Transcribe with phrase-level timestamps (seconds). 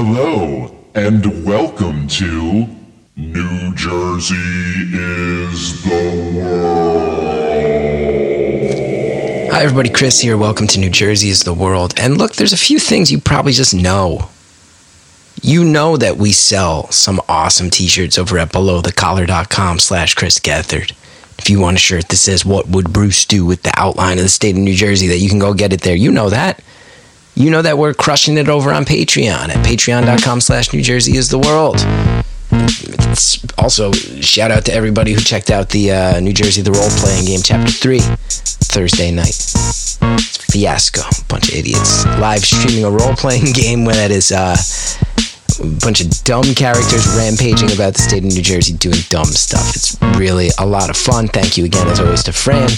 [0.00, 2.68] Hello, and welcome to
[3.16, 4.36] New Jersey
[4.94, 7.18] is the World.
[9.50, 9.88] Hi, everybody.
[9.88, 10.36] Chris here.
[10.36, 11.94] Welcome to New Jersey is the World.
[11.98, 14.30] And look, there's a few things you probably just know.
[15.42, 20.92] You know that we sell some awesome t-shirts over at belowthecollar.com slash Chris Gethard.
[21.40, 24.22] If you want a shirt that says, What would Bruce do with the outline of
[24.22, 25.96] the state of New Jersey, that you can go get it there.
[25.96, 26.62] You know that.
[27.38, 31.28] You know that we're crushing it over on Patreon at patreon.com slash New Jersey is
[31.28, 31.76] the world.
[32.50, 36.90] It's also, shout out to everybody who checked out the uh, New Jersey the Role
[36.98, 39.36] Playing Game Chapter 3 Thursday night.
[40.50, 41.02] Fiasco.
[41.28, 42.04] Bunch of idiots.
[42.18, 44.56] Live streaming a role playing game where that is uh,
[45.60, 49.76] a bunch of dumb characters rampaging about the state of New Jersey doing dumb stuff.
[49.76, 51.28] It's really a lot of fun.
[51.28, 52.70] Thank you again, as always, to Fran,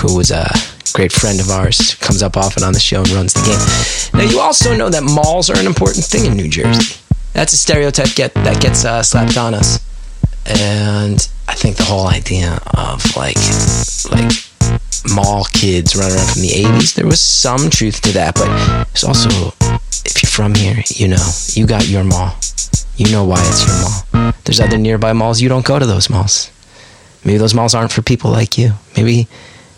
[0.00, 0.48] who was a
[0.92, 4.20] great friend of ours, comes up often on the show and runs the game.
[4.20, 7.00] Now, you also know that malls are an important thing in New Jersey.
[7.32, 9.78] That's a stereotype get, that gets uh, slapped on us.
[10.46, 13.36] And I think the whole idea of like,
[14.10, 14.32] like
[15.14, 18.34] mall kids running around from the 80s, there was some truth to that.
[18.34, 19.28] But there's also,
[20.04, 22.34] if you're from here, you know, you got your mall.
[22.96, 24.34] You know why it's your mall.
[24.44, 25.40] There's other nearby malls.
[25.40, 26.50] You don't go to those malls.
[27.24, 28.72] Maybe those malls aren't for people like you.
[28.96, 29.28] Maybe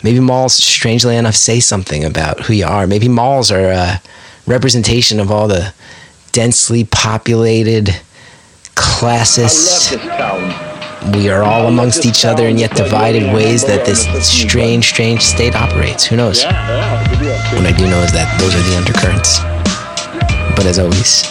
[0.03, 2.87] maybe malls, strangely enough, say something about who you are.
[2.87, 4.01] Maybe malls are a
[4.47, 5.73] representation of all the
[6.33, 8.01] densely populated,
[8.75, 9.93] classist.
[11.15, 15.55] We are all amongst each other and yet divided ways that this strange, strange state
[15.55, 16.05] operates.
[16.05, 16.45] Who knows?
[16.45, 19.41] What I do know is that those are the undercurrents.
[20.55, 21.23] But as always,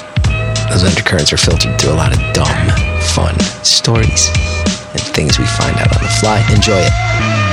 [0.69, 2.69] those undercurrents are filtered through a lot of dumb,
[3.15, 4.27] fun stories
[4.91, 6.45] and things we find out on the fly.
[6.53, 7.50] Enjoy it.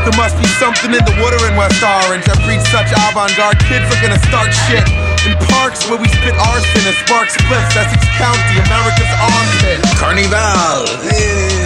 [0.00, 3.84] There must be something in the water in West Orange that breeds such avant-garde kids
[3.92, 4.84] looking to start shit.
[5.28, 9.78] In parks where we spit arson and spark spliffs, Essex County, America's armpit.
[10.00, 10.88] Carnival!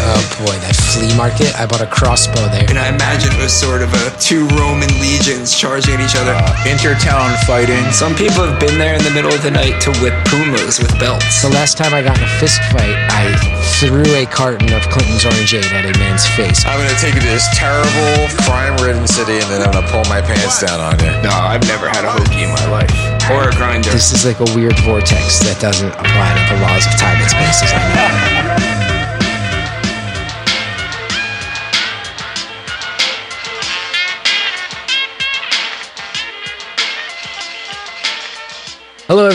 [0.05, 1.55] Oh boy, that flea market.
[1.55, 2.67] I bought a crossbow there.
[2.67, 6.35] And I imagine it was sort of a two Roman legions charging at each other.
[6.35, 7.87] Uh, intertown fighting.
[7.95, 10.91] Some people have been there in the middle of the night to whip pumas with
[10.99, 11.41] belts.
[11.41, 13.31] The last time I got in a fist fight, I
[13.79, 16.67] threw a carton of Clinton's orangeade at a man's face.
[16.67, 17.71] I'm gonna take this to
[18.25, 21.11] this terrible, crime-ridden city, and then I'm gonna pull my pants down on you.
[21.23, 22.91] No, I've never had a hoagie in my life.
[23.31, 23.91] Or a grinder.
[23.91, 27.31] This is like a weird vortex that doesn't apply to the laws of time and
[27.31, 28.34] space as I know.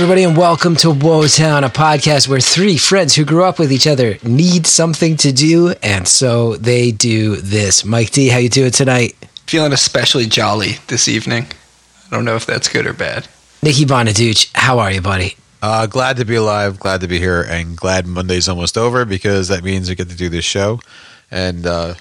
[0.09, 3.86] Everybody, and welcome to Woetown, a podcast where three friends who grew up with each
[3.86, 7.86] other need something to do, and so they do this.
[7.86, 9.16] Mike D, how you doing tonight?
[9.46, 11.46] Feeling especially jolly this evening.
[12.08, 13.28] I don't know if that's good or bad.
[13.62, 15.36] Nikki Bonaduce, how are you, buddy?
[15.62, 19.47] Uh, glad to be alive, glad to be here, and glad Monday's almost over because
[19.50, 20.80] that means we get to do this show.
[21.30, 21.94] And uh,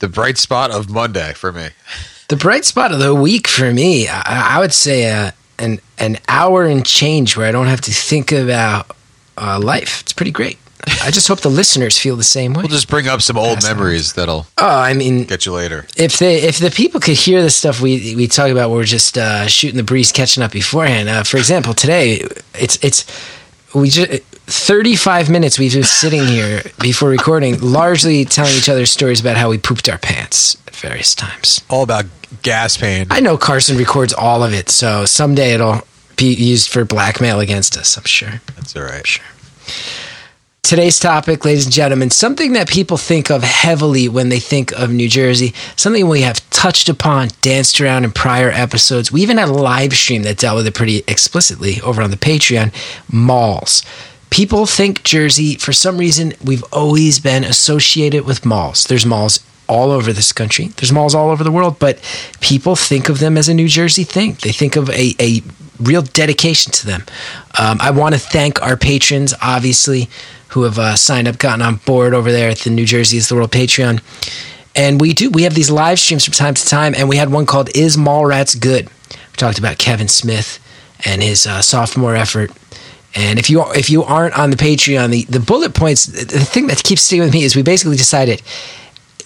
[0.00, 1.68] the bright spot of Monday for me.
[2.28, 6.18] The bright spot of the week for me, I, I would say uh, an an
[6.28, 8.96] hour and change where I don't have to think about
[9.36, 10.00] uh, life.
[10.02, 10.58] It's pretty great.
[11.02, 12.62] I just hope the listeners feel the same way.
[12.62, 15.86] We'll just bring up some old That's memories that'll oh, I mean, get you later.
[15.96, 19.16] if they if the people could hear the stuff we we talk about, we're just
[19.16, 21.08] uh, shooting the breeze, catching up beforehand.
[21.08, 23.04] Uh, for example, today it's it's
[23.74, 24.22] we just.
[24.46, 29.48] 35 minutes we've been sitting here before recording, largely telling each other stories about how
[29.48, 31.64] we pooped our pants at various times.
[31.70, 32.04] All about
[32.42, 33.06] gas pain.
[33.10, 35.80] I know Carson records all of it, so someday it'll
[36.16, 38.42] be used for blackmail against us, I'm sure.
[38.54, 39.06] That's all right.
[39.06, 39.24] Sure.
[40.64, 44.90] Today's topic, ladies and gentlemen, something that people think of heavily when they think of
[44.90, 49.12] New Jersey, something we have touched upon, danced around in prior episodes.
[49.12, 52.16] We even had a live stream that dealt with it pretty explicitly over on the
[52.16, 52.72] Patreon
[53.12, 53.82] malls.
[54.30, 58.84] People think Jersey, for some reason, we've always been associated with malls.
[58.84, 62.00] There's malls all over this country, there's malls all over the world, but
[62.40, 64.38] people think of them as a New Jersey thing.
[64.40, 65.42] They think of a, a
[65.78, 67.04] real dedication to them.
[67.58, 70.08] Um, I want to thank our patrons, obviously,
[70.48, 73.28] who have uh, signed up, gotten on board over there at the New Jersey is
[73.28, 74.00] the World Patreon.
[74.76, 77.30] And we do, we have these live streams from time to time, and we had
[77.30, 78.88] one called Is Mallrats Good?
[79.10, 80.58] We talked about Kevin Smith
[81.04, 82.50] and his uh, sophomore effort.
[83.14, 86.66] And if you if you aren't on the Patreon, the, the bullet points, the thing
[86.66, 88.42] that keeps staying with me is we basically decided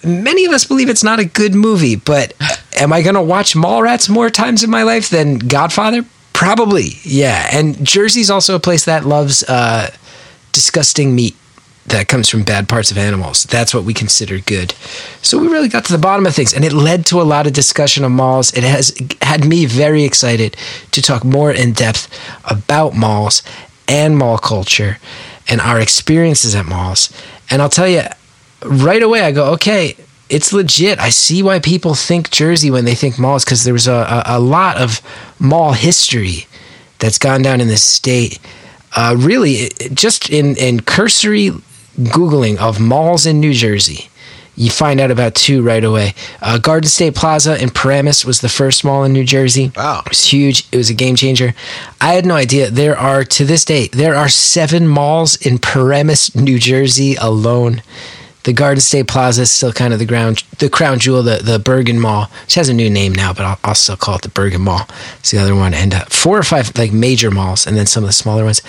[0.04, 2.34] many of us believe it's not a good movie, but
[2.76, 6.04] am I going to watch Mallrats more times in my life than Godfather?
[6.32, 7.48] Probably, yeah.
[7.52, 9.90] And Jersey's also a place that loves uh,
[10.58, 11.36] disgusting meat
[11.86, 13.44] that comes from bad parts of animals.
[13.44, 14.72] That's what we consider good.
[15.22, 17.46] So we really got to the bottom of things, and it led to a lot
[17.46, 18.52] of discussion of malls.
[18.52, 20.56] It has had me very excited
[20.90, 22.08] to talk more in depth
[22.44, 23.44] about malls
[23.86, 24.98] and mall culture
[25.48, 27.08] and our experiences at malls.
[27.50, 28.02] And I'll tell you
[28.64, 29.94] right away, I go, okay,
[30.28, 30.98] it's legit.
[30.98, 34.38] I see why people think Jersey when they think malls because there was a, a,
[34.38, 35.00] a lot of
[35.38, 36.46] mall history
[36.98, 38.40] that's gone down in this state.
[38.96, 41.50] Uh, really, just in, in cursory
[41.98, 44.08] Googling of malls in New Jersey,
[44.56, 46.14] you find out about two right away.
[46.42, 49.70] Uh, Garden State Plaza in Paramus was the first mall in New Jersey.
[49.76, 50.02] Wow.
[50.04, 50.66] It was huge.
[50.72, 51.54] It was a game changer.
[52.00, 52.68] I had no idea.
[52.70, 57.82] There are, to this day, there are seven malls in Paramus, New Jersey alone.
[58.48, 61.58] The Garden State Plaza is still kind of the ground, the crown jewel, the, the
[61.58, 64.30] Bergen Mall, which has a new name now, but I'll, I'll still call it the
[64.30, 64.88] Bergen Mall.
[65.18, 65.74] It's the other one.
[65.74, 68.62] And uh, four or five like major malls, and then some of the smaller ones.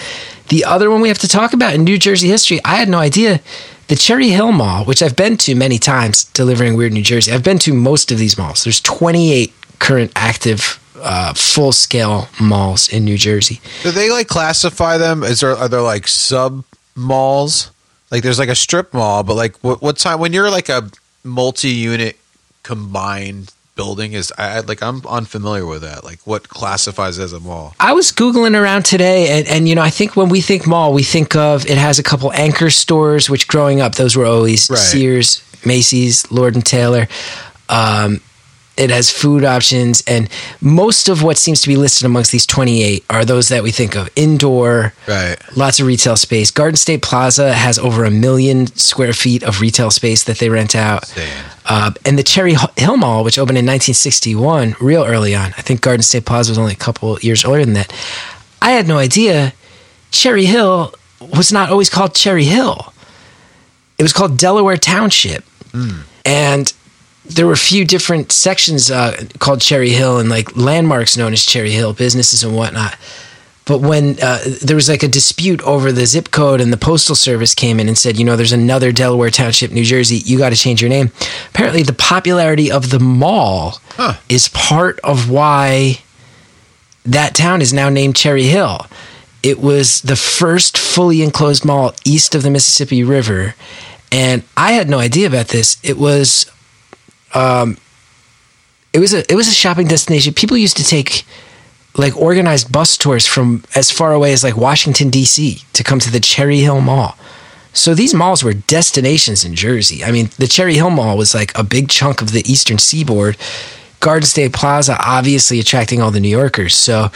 [0.49, 2.97] The other one we have to talk about in New Jersey history, I had no
[2.97, 3.39] idea.
[3.87, 7.45] The Cherry Hill Mall, which I've been to many times delivering Weird New Jersey, I've
[7.45, 8.65] been to most of these malls.
[8.65, 13.61] There's 28 current active uh, full scale malls in New Jersey.
[13.83, 15.23] Do they like classify them?
[15.23, 16.65] Is there are there like sub
[16.97, 17.71] malls?
[18.11, 20.89] Like there's like a strip mall, but like what what time when you're like a
[21.23, 22.17] multi unit
[22.63, 26.03] combined building is I I- like I'm unfamiliar with that.
[26.03, 27.75] Like what classifies as a mall?
[27.79, 30.93] I was Googling around today, and, and you know, I think when we think mall,
[30.93, 34.69] we think of it has a couple anchor stores, which growing up, those were always
[34.69, 34.79] Right.
[34.79, 37.07] Sears, Macy's, Lord and Taylor.
[37.69, 38.21] Um,
[38.79, 40.29] it has food options, and
[40.61, 43.95] most of what seems to be listed amongst these 28 are those that we think
[43.95, 45.35] of indoor, Right.
[45.55, 46.49] lots of retail space.
[46.49, 50.75] Garden State Plaza has over a million square feet of retail space that they rent
[50.75, 51.03] out.
[51.65, 55.53] Uh, and the Cherry Hill Mall, which opened in 1961, real early on.
[55.57, 57.93] I think Garden State Plaza was only a couple years earlier than that.
[58.61, 59.53] I had no idea
[60.11, 62.93] Cherry Hill was not always called Cherry Hill.
[63.97, 65.43] It was called Delaware Township.
[66.25, 66.73] And
[67.29, 71.45] there were a few different sections uh, called Cherry Hill and like landmarks known as
[71.45, 72.97] Cherry Hill, businesses and whatnot.
[73.65, 77.13] But when uh, there was like a dispute over the zip code and the postal
[77.15, 80.49] service came in and said, you know, there's another Delaware Township, New Jersey, you got
[80.49, 81.11] to change your name.
[81.49, 84.15] Apparently, the popularity of the mall Huh.
[84.27, 85.99] is part of why
[87.05, 88.87] that town is now named Cherry Hill.
[89.43, 93.53] It was the first fully enclosed mall east of the Mississippi River.
[94.11, 95.77] And I had no idea about this.
[95.83, 96.49] It was
[97.33, 97.77] um
[98.93, 100.33] it was a it was a shopping destination.
[100.33, 101.25] People used to take
[101.97, 105.61] like organized bus tours from as far away as like Washington D.C.
[105.73, 107.15] to come to the Cherry Hill Mall.
[107.73, 110.03] So these malls were destinations in Jersey.
[110.03, 113.37] I mean, the Cherry Hill Mall was like a big chunk of the Eastern Seaboard.
[113.99, 116.73] Garden State Plaza obviously attracting all the New Yorkers.
[116.73, 117.11] So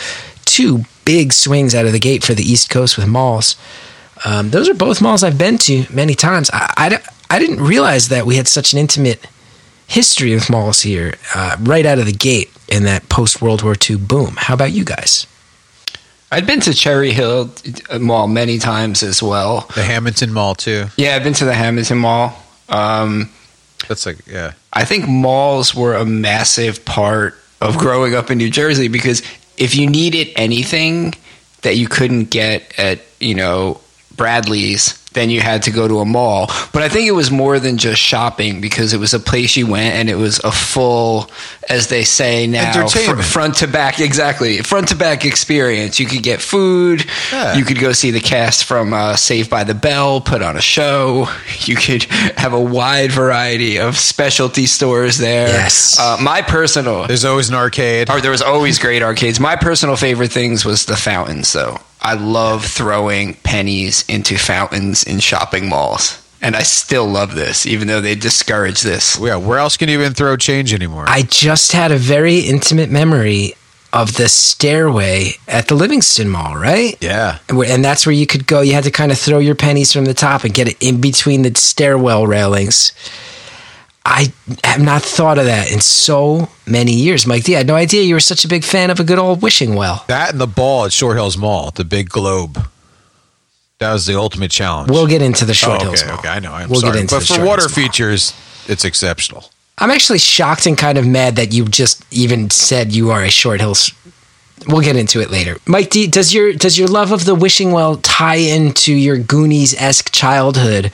[0.45, 3.56] two big swings out of the gate for the East Coast with malls.
[4.25, 6.50] Um, those are both malls I've been to many times.
[6.54, 7.00] I,
[7.30, 9.25] I, I didn't realize that we had such an intimate
[9.88, 13.75] history with malls here uh, right out of the gate in that post World War
[13.89, 14.35] II boom.
[14.38, 15.27] How about you guys?
[16.31, 17.51] I'd been to Cherry Hill
[17.91, 19.68] uh, Mall many times as well.
[19.75, 20.88] The Hamilton Mall too.
[20.97, 22.33] Yeah, I've been to the Hamilton Mall.
[22.69, 23.30] Um,
[23.88, 24.53] That's like yeah.
[24.71, 29.21] I think malls were a massive part of growing up in New Jersey because
[29.57, 31.13] if you needed anything
[31.62, 33.79] that you couldn't get at, you know,
[34.15, 36.48] Bradley's, then you had to go to a mall.
[36.71, 39.68] But I think it was more than just shopping because it was a place you
[39.68, 41.30] went and it was a full,
[41.69, 46.00] as they say now, fr- front to back, exactly, front to back experience.
[46.00, 47.06] You could get food.
[47.31, 47.56] Yeah.
[47.56, 50.62] You could go see the cast from uh, Saved by the Bell put on a
[50.62, 51.27] show.
[51.65, 52.03] You could
[52.36, 55.48] have a wide variety of specialty stores there.
[55.48, 55.98] Yes.
[55.98, 58.10] Uh, my personal, There's always an arcade.
[58.10, 59.39] or there was always great arcades.
[59.39, 61.77] My personal favorite things was the fountains, though.
[62.01, 66.19] I love throwing pennies into fountains in shopping malls.
[66.41, 69.17] And I still love this, even though they discourage this.
[69.17, 71.05] Yeah, where else can you even throw change anymore?
[71.07, 73.53] I just had a very intimate memory
[73.93, 76.98] of the stairway at the Livingston Mall, right?
[77.00, 77.38] yeah.
[77.48, 78.62] And And that's where you could go.
[78.62, 81.00] You had to kind of throw your pennies from the top and get it in
[81.00, 82.91] between the stairwell railings.
[84.05, 84.33] I
[84.65, 87.25] have not thought of that in so many years.
[87.25, 89.19] Mike D, I had no idea you were such a big fan of a good
[89.19, 90.03] old wishing well.
[90.07, 92.67] That and the ball at Short Hills Mall, the big globe.
[93.80, 94.89] That was the ultimate challenge.
[94.89, 96.20] We'll get into the Short oh, Hills okay, Mall.
[96.20, 96.53] okay, I know.
[96.53, 96.94] I'm we'll sorry.
[96.94, 98.34] get into but for water Hills features,
[98.68, 99.46] it's exceptional.
[99.77, 103.30] I'm actually shocked and kind of mad that you just even said you are a
[103.30, 103.92] Short Hills.
[104.68, 105.58] We'll get into it later.
[105.65, 109.75] Mike D, does your does your love of the wishing well tie into your Goonies
[109.75, 110.92] esque childhood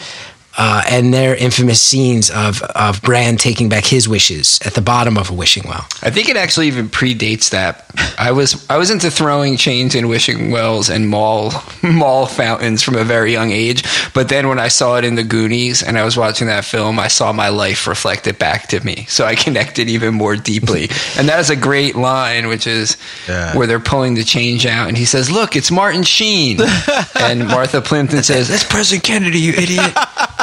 [0.58, 5.18] uh, and their infamous scenes of of Bran taking back his wishes at the bottom
[5.18, 5.86] of a wishing well?
[6.02, 7.86] I think it actually even predates that.
[8.18, 11.54] I was I was into throwing chains in wishing wells and mall
[11.84, 13.84] mall fountains from a very young age.
[14.14, 17.00] But then when I saw it in the Goonies and I was watching that film,
[17.00, 19.06] I saw my life reflected back to me.
[19.08, 20.90] So I connected even more deeply.
[21.18, 23.56] and that is a great line, which is Yeah.
[23.56, 26.60] where they're pulling the change out, and he says, "Look, it's Martin Sheen,"
[27.20, 29.94] and Martha Plimpton says, "That's President Kennedy, you idiot."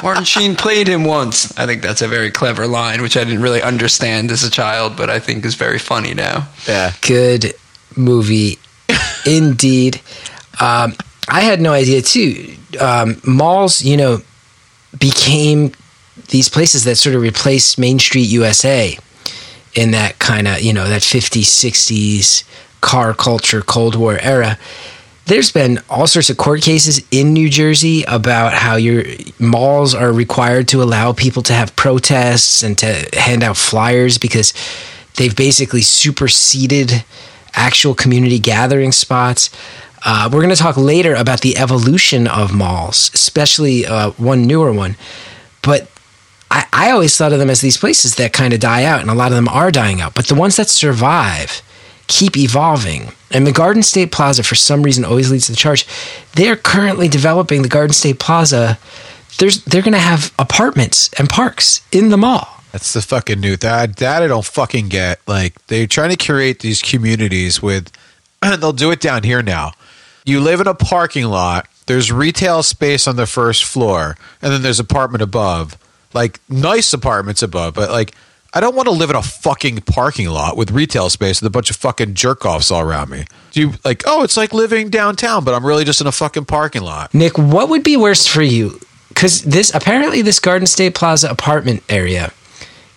[0.03, 1.57] Martin Sheen played him once.
[1.59, 4.97] I think that's a very clever line, which I didn't really understand as a child,
[4.97, 6.49] but I think is very funny now.
[6.67, 6.93] Yeah.
[7.01, 7.55] Good
[7.97, 8.59] movie,
[9.27, 10.01] indeed.
[10.61, 10.95] Um,
[11.29, 12.55] I had no idea too.
[12.81, 14.21] Um, malls, you know,
[14.99, 15.73] became
[16.29, 18.99] these places that sort of replaced Main Street USA
[19.75, 22.45] in that kind of, you know, that 50s, 60s
[22.81, 24.59] car culture, Cold War era.
[25.27, 29.03] There's been all sorts of court cases in New Jersey about how your
[29.41, 34.55] malls are required to allow people to have protests and to hand out flyers because
[35.17, 37.05] they've basically superseded
[37.55, 39.51] actual community gathering spots.
[40.05, 44.73] Uh, we're going to talk later about the evolution of malls, especially uh, one newer
[44.73, 44.95] one.
[45.61, 45.91] But
[46.53, 49.11] I, I always thought of them as these places that kind of die out, and
[49.11, 50.15] a lot of them are dying out.
[50.15, 51.63] But the ones that survive
[52.07, 53.13] keep evolving.
[53.31, 55.87] And the Garden State Plaza, for some reason, always leads to the charge.
[56.35, 58.79] They're currently developing the Garden State Plaza.
[59.39, 62.57] There's, they're going to have apartments and parks in the mall.
[62.73, 65.21] That's the fucking new that that I don't fucking get.
[65.27, 67.91] Like they're trying to curate these communities with
[68.43, 69.73] they'll do it down here now.
[70.27, 74.61] You live in a parking lot, there's retail space on the first floor, and then
[74.61, 75.79] there's apartment above.
[76.13, 78.15] Like nice apartments above, but like
[78.57, 81.51] I don't want to live in a fucking parking lot with retail space with a
[81.51, 83.27] bunch of fucking jerk offs all around me.
[83.51, 86.47] Do you like, oh, it's like living downtown, but I'm really just in a fucking
[86.47, 87.13] parking lot.
[87.13, 88.81] Nick, what would be worse for you?
[89.11, 92.33] Because this apparently this Garden State Plaza apartment area,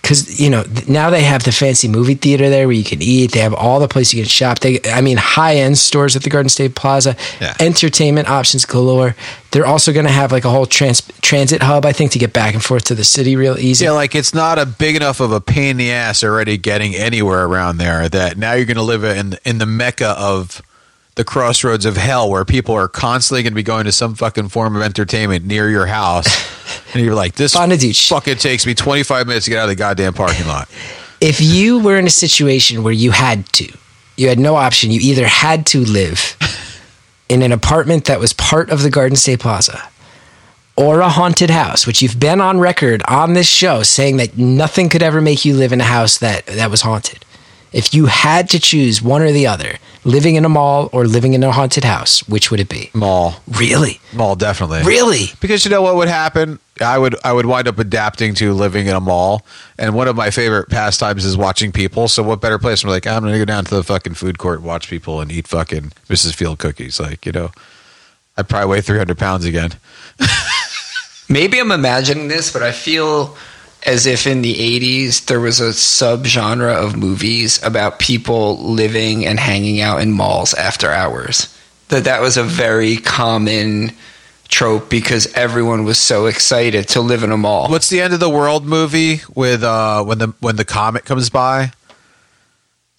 [0.02, 3.32] because you know now they have the fancy movie theater there where you can eat.
[3.32, 4.60] They have all the places you can shop.
[4.60, 7.56] They, I mean, high end stores at the Garden State Plaza, Yeah.
[7.60, 9.16] entertainment options galore.
[9.52, 12.34] They're also going to have like a whole trans- transit hub, I think, to get
[12.34, 13.86] back and forth to the city real easy.
[13.86, 16.96] Yeah, like it's not a big enough of a pain in the ass already getting
[16.96, 20.62] anywhere around there that now you're going to live in in the mecca of
[21.16, 24.50] the crossroads of hell where people are constantly going to be going to some fucking
[24.50, 26.28] form of entertainment near your house.
[26.94, 27.56] and you're like, this
[28.08, 30.70] fucking takes me 25 minutes to get out of the goddamn parking lot.
[31.22, 33.72] if you were in a situation where you had to,
[34.16, 36.38] you had no option, you either had to live
[37.30, 39.82] in an apartment that was part of the Garden State Plaza
[40.76, 44.88] or a haunted house, which you've been on record on this show saying that nothing
[44.88, 47.26] could ever make you live in a house that, that was haunted.
[47.72, 51.34] If you had to choose one or the other, living in a mall or living
[51.34, 52.90] in a haunted house, which would it be?
[52.94, 53.36] Mall.
[53.48, 54.00] Really?
[54.14, 54.84] Mall, definitely.
[54.84, 55.28] Really?
[55.40, 56.60] Because you know what would happen?
[56.82, 59.46] I would I would wind up adapting to living in a mall,
[59.78, 62.08] and one of my favorite pastimes is watching people.
[62.08, 62.84] So what better place?
[62.84, 65.48] I'm like, I'm gonna go down to the fucking food court, watch people, and eat
[65.48, 66.34] fucking Mrs.
[66.36, 67.00] Field cookies.
[67.00, 67.52] Like you know,
[68.38, 69.72] I'd probably weigh 300 pounds again.
[71.30, 73.36] Maybe I'm imagining this, but I feel
[73.86, 79.40] as if in the 80s there was a subgenre of movies about people living and
[79.40, 81.56] hanging out in malls after hours.
[81.90, 83.92] That that was a very common
[84.48, 87.70] trope because everyone was so excited to live in a mall.
[87.70, 91.30] What's the end of the world movie with uh when the when the comet comes
[91.30, 91.72] by?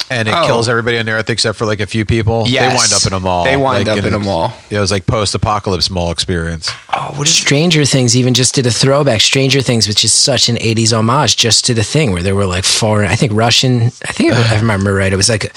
[0.09, 0.47] And it Oh.
[0.47, 2.45] kills everybody on Earth except for like a few people.
[2.49, 2.73] Yes.
[2.73, 3.45] They wind up in a mall.
[3.45, 4.53] They wind Like, up in a mall.
[4.71, 6.71] Yeah, it was like post-apocalypse mall experience.
[6.93, 9.21] Oh, what is Stranger Things even just did a throwback.
[9.21, 12.47] Stranger Things, which is such an 80s homage just to the thing where there were
[12.47, 15.13] like foreign, I think Russian, I think I remember right.
[15.13, 15.51] It was like a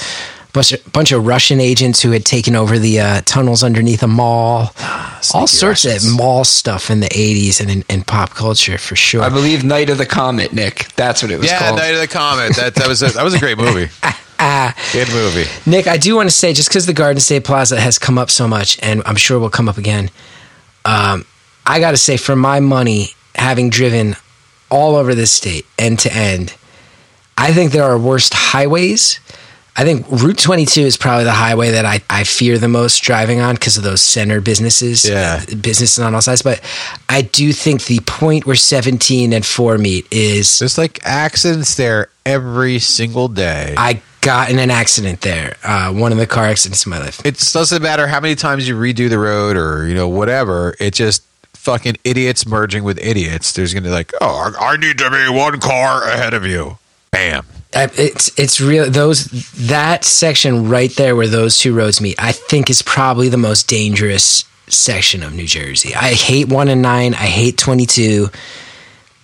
[0.54, 4.08] bunch of, bunch of Russian agents who had taken over the uh, tunnels underneath a
[4.08, 4.72] mall.
[5.34, 6.06] All sorts Russians.
[6.06, 9.24] of mall stuff in the 80s and in, in pop culture for sure.
[9.24, 10.90] I believe Night of the Comet, Nick.
[10.96, 11.78] That's what it was Yeah, called.
[11.80, 12.56] Night of the Comet.
[12.58, 13.90] That that was a, that was a great movie.
[14.92, 15.46] Good movie.
[15.66, 18.30] Nick, I do want to say, just because the Garden State Plaza has come up
[18.30, 20.10] so much, and I'm sure will come up again,
[20.86, 21.26] um,
[21.66, 24.16] I got to say, for my money, having driven
[24.70, 26.56] all over this state, end to end,
[27.38, 29.20] I think there are worse highways.
[29.76, 33.40] I think Route 22 is probably the highway that I, I fear the most driving
[33.40, 35.44] on because of those center businesses, Yeah.
[35.46, 36.44] businesses on all sides.
[36.44, 36.62] But
[37.10, 42.10] I do think the point where 17 and 4 meet is There's like accidents there
[42.24, 43.74] every single day.
[43.76, 47.24] I got in an accident there, uh, one of the car accidents in my life.
[47.26, 50.76] it doesn't matter how many times you redo the road or you know whatever.
[50.80, 53.54] It just fucking idiots merging with idiots.
[53.54, 56.78] There's gonna be like, oh, I need to be one car ahead of you.
[57.12, 57.46] Bam.
[57.76, 62.70] It's it's real those that section right there where those two roads meet i think
[62.70, 67.18] is probably the most dangerous section of new jersey i hate 1 and 9 i
[67.18, 68.30] hate 22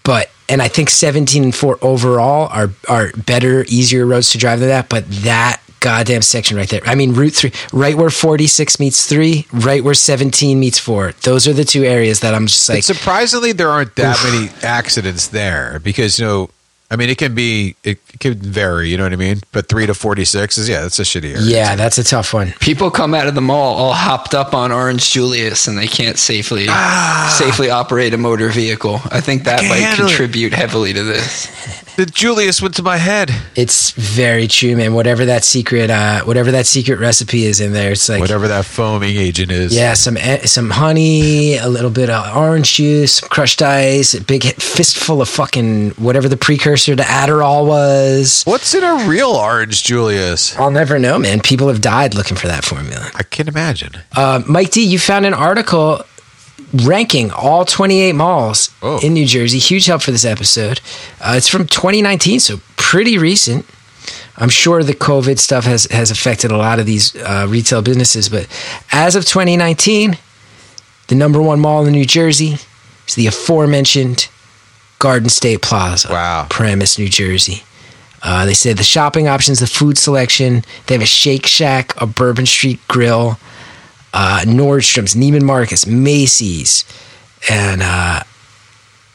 [0.03, 4.59] but and i think 17 and 4 overall are are better easier roads to drive
[4.59, 6.81] than that but that goddamn section right there.
[6.85, 11.13] I mean, Route 3, right where 46 meets 3, right where 17 meets 4.
[11.23, 14.49] Those are the two areas that I'm just like, But surprisingly, there aren't that many
[14.63, 16.49] accidents there because you know,
[16.91, 18.89] I mean, it can be it can vary.
[18.89, 19.41] You know what I mean?
[19.51, 21.41] But three to forty six is yeah, that's a shitty area.
[21.41, 22.53] yeah, that's a tough one.
[22.59, 26.17] People come out of the mall all hopped up on Orange Julius, and they can't
[26.17, 27.35] safely ah.
[27.37, 28.99] safely operate a motor vehicle.
[29.11, 30.09] I think that can't might handle it.
[30.09, 31.85] contribute heavily to this.
[31.99, 33.29] The Julius went to my head.
[33.57, 34.93] It's very true, man.
[34.93, 38.63] Whatever that secret, uh, whatever that secret recipe is in there, it's like Whatever that
[38.63, 39.75] foaming agent is.
[39.75, 44.21] Yeah, some eh, some honey, a little bit of orange juice, some crushed ice, a
[44.21, 48.45] big fistful of fucking whatever the precursor to Adderall was.
[48.45, 50.57] What's in a real orange Julius?
[50.57, 51.41] I'll never know, man.
[51.41, 53.11] People have died looking for that formula.
[53.13, 53.91] I can't imagine.
[54.15, 56.05] Uh, Mike D, you found an article
[56.73, 58.99] ranking all 28 malls Oh.
[59.01, 59.59] in New Jersey.
[59.59, 60.81] Huge help for this episode.
[61.21, 63.65] Uh, it's from 2019, so pretty recent.
[64.37, 68.29] I'm sure the COVID stuff has, has affected a lot of these uh, retail businesses,
[68.29, 68.47] but
[68.91, 70.17] as of 2019,
[71.07, 72.57] the number one mall in New Jersey
[73.07, 74.29] is the aforementioned
[74.99, 76.07] Garden State Plaza.
[76.09, 76.47] Wow.
[76.49, 77.63] Paramus, New Jersey.
[78.21, 80.63] Uh, they said the shopping options, the food selection.
[80.87, 83.39] They have a Shake Shack, a Bourbon Street Grill,
[84.13, 86.85] uh, Nordstrom's, Neiman Marcus, Macy's,
[87.49, 88.23] and uh,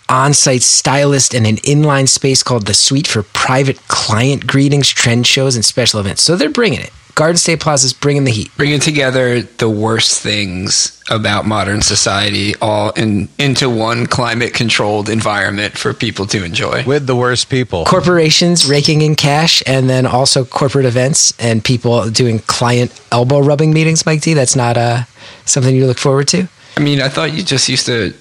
[0.09, 5.57] on-site stylist and an inline space called the Suite for private client greetings, trend shows,
[5.57, 6.23] and special events.
[6.23, 6.93] So they're bringing it.
[7.15, 8.51] Garden State Plaza's bringing the heat.
[8.57, 15.95] Bringing together the worst things about modern society all in into one climate-controlled environment for
[15.95, 16.83] people to enjoy.
[16.85, 17.85] With the worst people.
[17.85, 23.73] Corporations raking in cash, and then also corporate events and people doing client elbow rubbing
[23.73, 24.05] meetings.
[24.07, 25.05] Mike D, that's not uh,
[25.45, 26.49] something you look forward to.
[26.77, 28.13] I mean, I thought you just used to.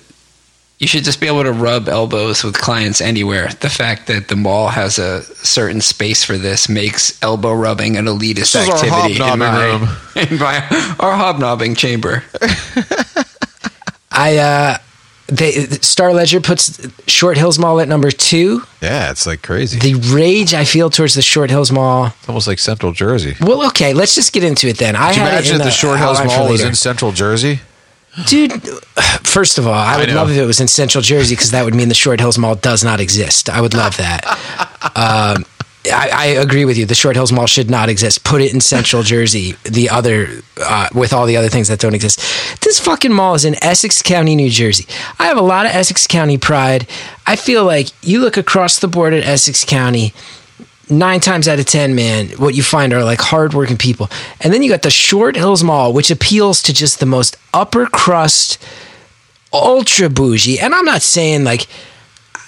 [0.84, 3.48] You should just be able to rub elbows with clients anywhere.
[3.62, 8.04] The fact that the mall has a certain space for this makes elbow rubbing an
[8.04, 9.88] elitist This is our activity in my, room.
[10.18, 10.56] in my
[11.00, 12.26] our hobnobbing chamber.
[14.12, 14.78] I uh,
[15.28, 18.64] they Star Ledger puts Short Hills Mall at number two.
[18.82, 19.80] Yeah, it's like crazy.
[19.80, 22.08] The rage I feel towards the Short Hills Mall.
[22.08, 23.38] It's almost like Central Jersey.
[23.40, 24.98] Well, okay, let's just get into it then.
[24.98, 26.68] I you had it imagine in if the Short Hills Mall was later.
[26.68, 27.62] in Central Jersey?
[28.28, 28.52] Dude,
[29.24, 30.16] first of all, I I would know.
[30.16, 32.56] love if it was in Central Jersey because that would mean the Short Hills Mall
[32.56, 33.50] does not exist.
[33.50, 34.24] I would love that.
[34.96, 35.46] um,
[35.92, 36.86] I, I agree with you.
[36.86, 38.24] The Short Hills Mall should not exist.
[38.24, 39.56] Put it in Central Jersey.
[39.64, 40.28] The other,
[40.64, 42.20] uh, with all the other things that don't exist.
[42.62, 44.86] This fucking mall is in Essex County, New Jersey.
[45.20, 46.88] I have a lot of Essex County pride.
[47.28, 50.14] I feel like you look across the board at Essex County
[50.90, 54.10] nine times out of ten, man, what you find are like hardworking people.
[54.42, 57.86] And then you got the Short Hills Mall, which appeals to just the most upper
[57.86, 58.58] crust,
[59.52, 60.60] ultra bougie.
[60.60, 61.68] And I'm not saying like,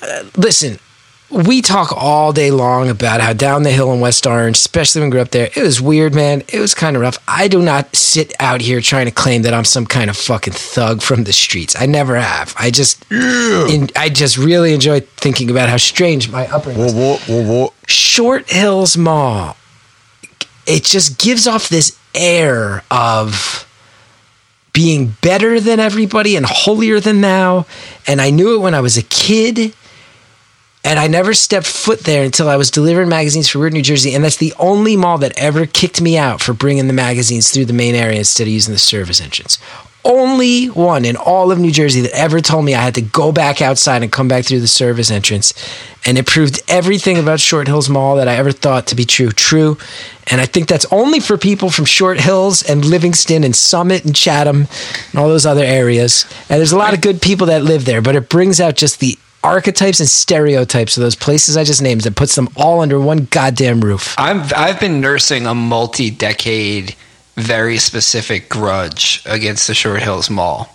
[0.02, 0.80] uh, listen,
[1.30, 5.10] we talk all day long about how down the hill in West Orange, especially when
[5.10, 6.44] we grew up there, it was weird, man.
[6.48, 7.18] It was kind of rough.
[7.28, 10.54] I do not sit out here trying to claim that I'm some kind of fucking
[10.54, 11.76] thug from the streets.
[11.78, 12.54] I never have.
[12.58, 16.94] I just, in, I just really enjoy thinking about how strange my upbringing was.
[16.94, 17.74] Whoa, whoa, whoa, whoa.
[17.88, 19.58] Short Hills Mall,
[20.68, 23.68] it just gives off this air of
[24.74, 27.66] being better than everybody and holier than thou.
[28.06, 29.74] And I knew it when I was a kid.
[30.86, 34.14] And I never stepped foot there until I was delivering magazines for Weird New Jersey.
[34.14, 37.66] And that's the only mall that ever kicked me out for bringing the magazines through
[37.66, 39.58] the main area instead of using the service entrance.
[40.04, 43.32] Only one in all of New Jersey that ever told me I had to go
[43.32, 45.56] back outside and come back through the service entrance.
[46.06, 49.32] And it proved everything about Short Hills Mall that I ever thought to be true,
[49.32, 49.80] true.
[50.30, 54.16] And I think that's only for people from Short Hills and Livingston and Summit and
[54.16, 54.68] Chatham
[55.10, 56.28] and all those other areas.
[56.48, 59.00] And there's a lot of good people that live there, but it brings out just
[59.00, 63.00] the archetypes and stereotypes of those places I just named that puts them all under
[63.00, 64.16] one goddamn roof.
[64.18, 66.96] I've I've been nursing a multi-decade,
[67.36, 70.70] very specific grudge against the Short Hills Mall.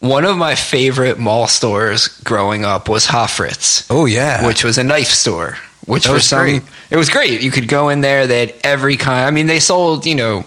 [0.00, 3.86] One of my favorite mall stores growing up was Hoffritz.
[3.88, 4.46] Oh, yeah.
[4.46, 5.56] which was a knife store.
[5.86, 6.62] Which That for was some, great.
[6.90, 7.40] it was great.
[7.40, 8.26] You could go in there.
[8.26, 9.24] They had every kind.
[9.26, 10.44] I mean, they sold you know,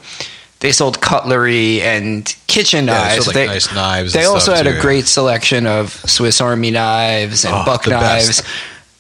[0.60, 3.28] they sold cutlery and kitchen Yeah, knives.
[3.28, 4.82] like, they, nice knives They also had too, a yeah.
[4.82, 8.44] great selection of Swiss Army knives and Oh, buck the best.
[8.44, 8.44] knives.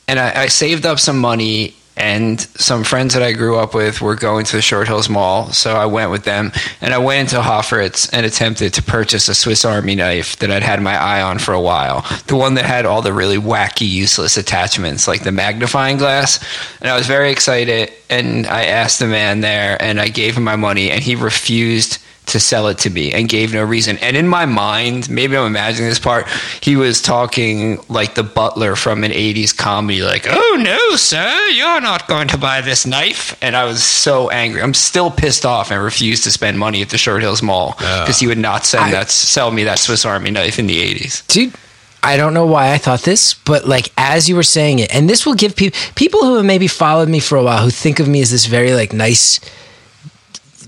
[0.08, 4.02] And I, I saved up some money, and some friends that I grew up with
[4.02, 6.54] were going to the Short Hills Mall, so I went with them.
[6.80, 10.64] And I went into Hoffritz and attempted to purchase a Swiss Army knife that I'd
[10.64, 12.06] had my eye on for a while.
[12.28, 16.40] The one that had all the really wacky, useless attachments, like the magnifying glass.
[16.80, 20.46] And I was very excited, and I asked the man there, and I gave him
[20.46, 23.98] my money, and he refused to sell it to me and gave no reason.
[24.00, 26.28] And in my mind, maybe I'm imagining this part,
[26.62, 31.82] he was talking like the butler from an 80s comedy, like, oh no, sir, you're
[31.82, 33.38] not going to buy this knife.
[33.42, 34.62] And I was so angry.
[34.62, 38.20] I'm still pissed off and refuse to spend money at the Short Hills Mall because
[38.20, 41.26] he would not send I- that, sell me that Swiss Army knife in the 80s.
[41.28, 41.54] dude
[42.02, 45.10] i don't know why i thought this but like as you were saying it and
[45.10, 48.00] this will give people people who have maybe followed me for a while who think
[48.00, 49.42] of me as this very like nice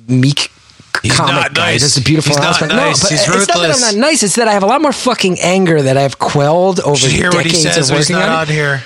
[0.09, 0.51] meek
[1.01, 1.81] He's comic not guy nice.
[1.81, 2.71] that's a beautiful He's not husband.
[2.71, 3.01] nice.
[3.01, 3.81] no but He's it's not that i'm ruthless.
[3.93, 6.95] not nice it's that i have a lot more fucking anger that i've quelled over
[6.99, 8.83] Did you hear what he decades says of when he's not on on it here?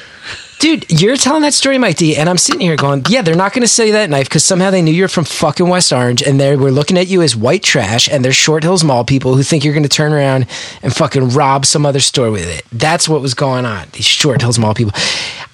[0.60, 3.54] Dude, you're telling that story, Mike D, and I'm sitting here going, yeah, they're not
[3.54, 6.24] going to sell you that knife because somehow they knew you're from fucking West Orange
[6.24, 9.36] and they were looking at you as white trash and they're Short Hills Mall people
[9.36, 10.48] who think you're going to turn around
[10.82, 12.66] and fucking rob some other store with it.
[12.72, 13.88] That's what was going on.
[13.92, 14.94] These Short Hills Mall people.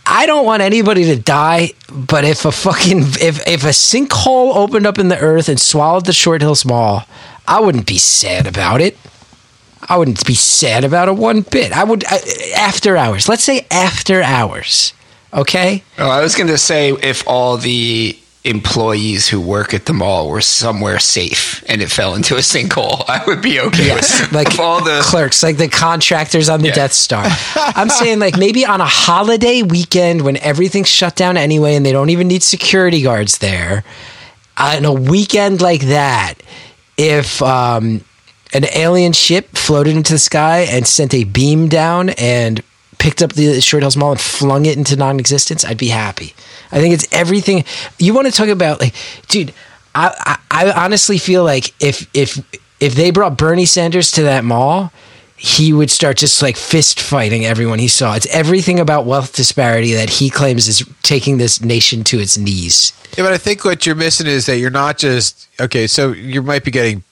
[0.06, 4.86] I don't want anybody to die, but if a fucking if if a sinkhole opened
[4.86, 7.06] up in the earth and swallowed the Short Hills Mall,
[7.48, 8.98] I wouldn't be sad about it.
[9.90, 11.72] I wouldn't be sad about it one bit.
[11.76, 12.20] I would I,
[12.58, 13.28] after hours.
[13.28, 14.94] Let's say after hours.
[15.34, 15.84] Okay?
[15.98, 20.28] Oh, I was going to say if all the employees who work at the mall
[20.30, 23.96] were somewhere safe and it fell into a sinkhole, I would be okay.
[24.32, 26.74] Like all the clerks, like the contractors on the Yeah.
[26.76, 27.24] Death Star.
[27.56, 31.92] I'm saying like maybe on a holiday weekend when everything's shut down anyway and they
[31.92, 33.84] don't even need security guards there.
[34.58, 36.36] On a weekend like that,
[36.98, 38.04] if um,
[38.54, 42.62] an alien ship floated into the sky and sent a beam down and
[42.98, 46.34] picked up the Short Hills Mall and flung it into non-existence, I'd be happy.
[46.72, 47.66] I think it's everything
[47.98, 48.80] you want to talk about.
[48.80, 48.94] Like,
[49.28, 49.54] dude,
[49.96, 52.40] I, I, I honestly feel like if if
[52.80, 54.92] if they brought Bernie Sanders to that mall,
[55.36, 58.16] he would start just like fist fighting everyone he saw.
[58.16, 62.94] It's everything about wealth disparity that he claims is taking this nation to its knees.
[63.18, 65.88] Yeah, but I think what you're missing is that you're not just okay.
[65.88, 67.04] So you might be getting,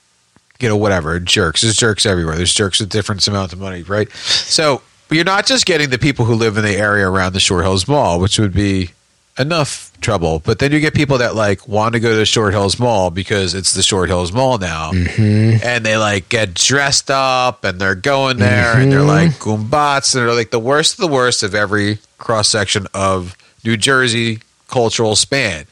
[0.60, 1.62] you know, whatever jerks.
[1.62, 2.36] There's jerks everywhere.
[2.36, 4.10] There's jerks with different amounts of money, right?
[4.12, 7.64] So you're not just getting the people who live in the area around the Short
[7.64, 8.90] Hills Mall, which would be
[9.38, 10.40] enough trouble.
[10.40, 13.10] But then you get people that like want to go to the Short Hills Mall
[13.10, 15.64] because it's the Short Hills Mall now, mm-hmm.
[15.66, 19.08] and they like get dressed up and they're going there and they're mm-hmm.
[19.08, 23.36] like goombats and they're like the worst of the worst of every cross section of
[23.64, 25.66] New Jersey cultural span.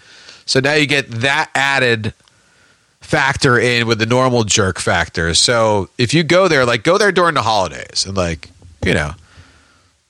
[0.46, 2.14] So now you get that added
[3.08, 5.32] factor in with the normal jerk factor.
[5.32, 8.50] So if you go there, like go there during the holidays and like,
[8.84, 9.12] you know,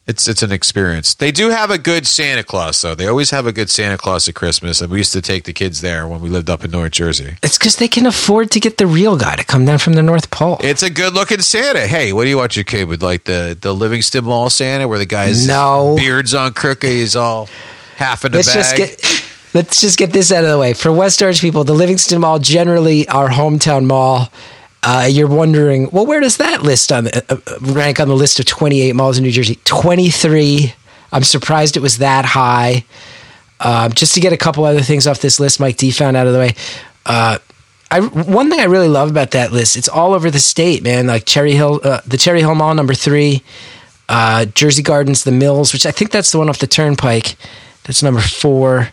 [0.08, 1.14] it's it's an experience.
[1.14, 2.96] They do have a good Santa Claus though.
[2.96, 5.52] They always have a good Santa Claus at Christmas and we used to take the
[5.52, 7.36] kids there when we lived up in North Jersey.
[7.42, 10.02] It's because they can afford to get the real guy to come down from the
[10.02, 10.56] North Pole.
[10.60, 11.86] It's a good looking Santa.
[11.86, 14.98] Hey, what do you want your kid with like the the Livingston Mall Santa where
[14.98, 15.94] the guy's No.
[15.96, 17.48] beards on crooked, he's all
[17.96, 18.76] half in the let's bag.
[18.76, 20.72] just get let's just get this out of the way.
[20.72, 24.30] For West Orange people, the Livingston Mall generally our hometown mall.
[24.82, 28.14] Uh, you're wondering, well, where does that list on the, uh, uh, rank on the
[28.14, 29.58] list of 28 malls in New Jersey?
[29.64, 30.72] 23.
[31.12, 32.84] I'm surprised it was that high.
[33.60, 36.28] Um, just to get a couple other things off this list, Mike D found out
[36.28, 36.54] of the way.
[37.04, 37.38] Uh,
[37.90, 41.06] I, one thing I really love about that list, it's all over the state, man.
[41.06, 43.42] Like Cherry Hill, uh, the Cherry Hill Mall, number three,
[44.08, 47.36] uh, Jersey Gardens, the Mills, which I think that's the one off the Turnpike.
[47.84, 48.90] That's number four.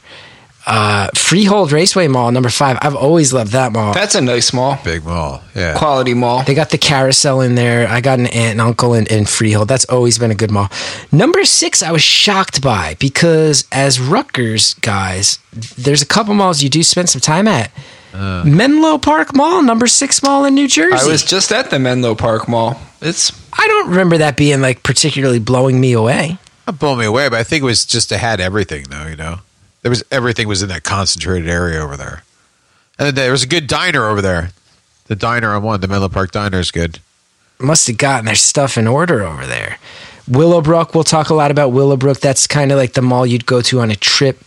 [0.65, 2.78] Uh, Freehold Raceway Mall, number five.
[2.82, 3.93] I've always loved that mall.
[3.93, 5.43] That's a nice mall, big mall.
[5.54, 5.78] Yeah.
[5.78, 6.43] quality mall.
[6.43, 7.88] They got the carousel in there.
[7.88, 9.67] I got an aunt and uncle in, in Freehold.
[9.67, 10.69] That's always been a good mall.
[11.12, 16.69] Number six, I was shocked by because as Rutgers guys, there's a couple malls you
[16.69, 17.71] do spend some time at.
[18.45, 20.95] Menlo Park Mall, number six mall in New Jersey.
[20.95, 22.80] I was just at the Menlo Park Mall.
[23.01, 26.38] It's I don't remember that being like particularly blowing me away.
[26.65, 29.15] Not blowing me away, but I think it was just it had everything though, you
[29.17, 29.39] know.
[29.86, 32.24] There was everything was in that concentrated area over there.
[32.98, 34.50] And there was a good diner over there.
[35.06, 36.98] The diner on one, the Menlo Park diner is good.
[37.60, 39.78] Must have gotten their stuff in order over there.
[40.28, 42.19] Willowbrook, we'll talk a lot about Willowbrook.
[42.19, 44.39] That's kind of like the mall you'd go to on a trip.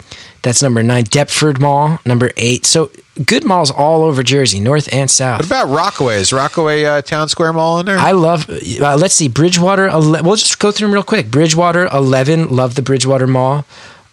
[0.42, 1.04] That's number nine.
[1.04, 2.66] Deptford Mall, number eight.
[2.66, 2.90] So
[3.24, 5.38] good malls all over Jersey, north and south.
[5.38, 6.16] What about Rockaway?
[6.16, 7.96] Is Rockaway uh, Town Square Mall in there?
[7.98, 8.50] I love.
[8.50, 9.86] Uh, let's see, Bridgewater.
[9.88, 11.30] ele- We'll just go through them real quick.
[11.30, 12.48] Bridgewater, eleven.
[12.48, 13.64] Love the Bridgewater Mall.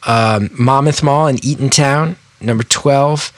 [0.06, 3.32] Um, Monmouth Mall in Eatontown, number twelve.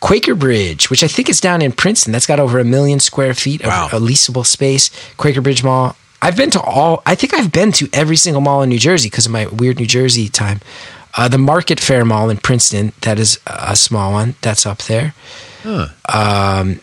[0.00, 3.32] Quaker Bridge, which I think is down in Princeton, that's got over a million square
[3.32, 3.88] feet of Wow.
[3.92, 4.90] leasable space.
[5.16, 5.96] Quaker Bridge Mall.
[6.20, 7.02] I've been to all.
[7.06, 9.78] I think I've been to every single mall in New Jersey because of my weird
[9.78, 10.60] New Jersey time.
[11.16, 14.34] Uh, the Market Fair Mall in Princeton, that is a small one.
[14.42, 15.14] That's up there.
[16.12, 16.80] Um,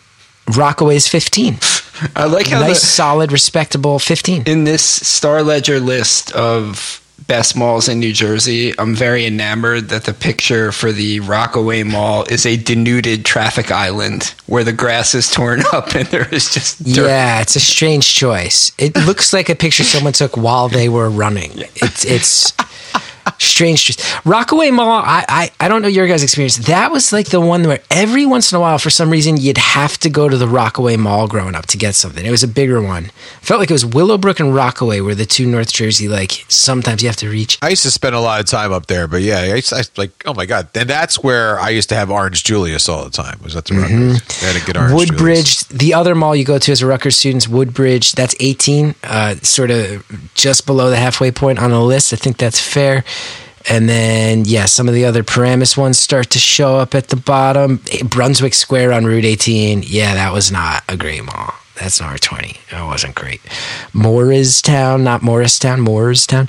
[0.56, 1.58] Rockaway's fifteen.
[2.16, 4.44] I like how nice, the, solid, respectable 15.
[4.46, 10.04] in this Star Ledger list of best malls in New Jersey, I'm very enamored that
[10.04, 15.30] the picture for the Rockaway Mall is a denuded traffic island where the grass is
[15.30, 17.06] torn up and there is just dirt.
[17.06, 18.72] Yeah, it's a strange choice.
[18.78, 21.52] It looks like a picture someone took while they were running.
[21.76, 22.52] It's it's
[23.44, 23.84] strange.
[23.84, 24.20] choice.
[24.24, 25.02] Rockaway Mall.
[25.04, 26.56] I, I I don't know your guys' experience.
[26.56, 29.58] That was like the one where every once in a while, for some reason, you'd
[29.58, 32.24] have to go to the Rockaway Mall growing up to get something.
[32.24, 33.10] It was a bigger one.
[33.40, 36.08] Felt like it was Willowbrook and Rockaway were the two North Jersey.
[36.08, 37.58] Like sometimes you have to reach.
[37.62, 39.82] I used to spend a lot of time up there, but yeah, I, to, I
[39.96, 43.10] like oh my god, and that's where I used to have Orange Julius all the
[43.10, 43.38] time.
[43.42, 44.22] Was that the Rutgers.
[44.40, 45.10] They had a good Orange Julius.
[45.10, 49.34] Woodbridge, the other mall you go to as a Rutgers students, Woodbridge, that's 18, uh,
[49.36, 52.12] sort of just below the halfway point on the list.
[52.12, 53.04] I think that's fair.
[53.68, 57.16] And then, yeah, some of the other Paramus ones start to show up at the
[57.16, 57.80] bottom.
[58.04, 59.84] Brunswick Square on Route 18.
[59.86, 61.54] Yeah, that was not a great mall.
[61.76, 62.70] That's an R20.
[62.70, 63.40] That wasn't great.
[63.92, 66.48] Morristown, not Morristown, Moorestown.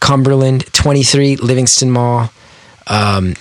[0.00, 2.30] Cumberland, 23, Livingston Mall.
[2.86, 3.34] Um,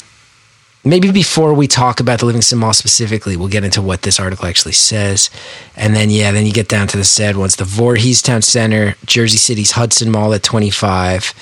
[0.83, 4.45] maybe before we talk about the Livingston Mall specifically, we'll get into what this article
[4.45, 5.29] actually says.
[5.75, 8.95] And then, yeah, then you get down to the sad ones the Voorhees Town Center,
[9.05, 11.33] Jersey City's Hudson Mall at 25,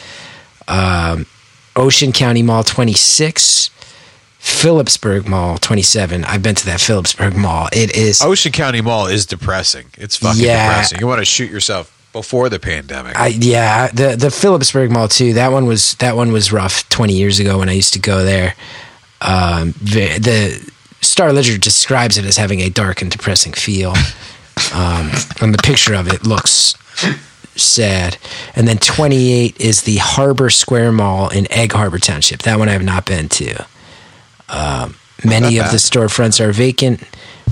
[0.67, 1.25] um,
[1.77, 3.69] Ocean County Mall 26,
[4.39, 6.23] Phillipsburg Mall 27.
[6.25, 7.69] I've been to that Phillipsburg Mall.
[7.71, 8.21] It is.
[8.21, 9.85] Ocean County Mall is depressing.
[9.97, 10.67] It's fucking Yeah.
[10.69, 10.99] depressing.
[10.99, 13.15] You want to shoot yourself before the pandemic.
[13.17, 15.33] I, yeah, the the Phillipsburg Mall too.
[15.33, 16.87] That one was that one was rough.
[16.89, 18.55] Twenty years ago when I used to go there,
[19.21, 23.91] um, the, the Star Ledger describes it as having a dark and depressing feel,
[24.73, 25.11] um,
[25.41, 26.73] and the picture of it looks
[27.61, 28.17] sad.
[28.55, 32.43] And then twenty eight is the Harbor Square Mall in Egg Harbor Township.
[32.43, 33.65] That one I have not been to.
[34.49, 37.01] Um, many of the storefronts are vacant.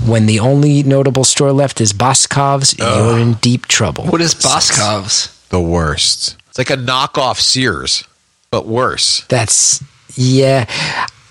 [0.06, 4.04] When the only notable store left is Boscov's, you're in deep trouble.
[4.06, 5.32] What is Boscov's?
[5.48, 6.36] the worst.
[6.48, 8.04] It's like a knockoff Sears,
[8.50, 9.24] but worse.
[9.28, 9.82] That's
[10.14, 10.66] yeah.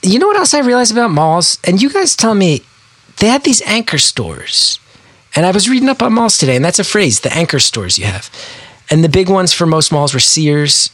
[0.01, 1.57] You know what else I realized about malls?
[1.63, 2.61] And you guys tell me
[3.19, 4.79] they had these anchor stores.
[5.35, 7.99] And I was reading up on malls today, and that's a phrase, the anchor stores
[7.99, 8.29] you have.
[8.89, 10.89] And the big ones for most malls were Sears,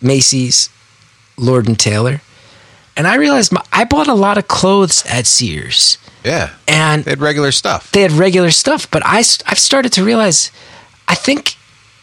[0.00, 0.68] Macy's,
[1.36, 2.20] Lord and Taylor.
[2.96, 5.96] And I realized my, I bought a lot of clothes at Sears.
[6.24, 6.50] Yeah.
[6.68, 7.90] And They had regular stuff.
[7.92, 10.50] they had regular stuff, but I, I've started to realize
[11.08, 11.56] I think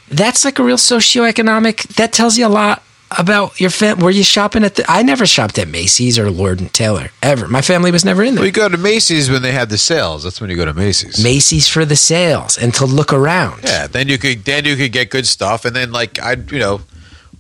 [0.09, 2.81] that's like a real socioeconomic, that tells you a lot
[3.17, 3.99] about your fam.
[3.99, 7.47] Were you shopping at the, I never shopped at Macy's or Lord and Taylor ever.
[7.47, 8.43] My family was never in there.
[8.43, 10.23] We go to Macy's when they had the sales.
[10.23, 11.23] That's when you go to Macy's.
[11.23, 13.63] Macy's for the sales and to look around.
[13.63, 16.59] yeah, then you could then you could get good stuff, and then like I, you
[16.59, 16.81] know,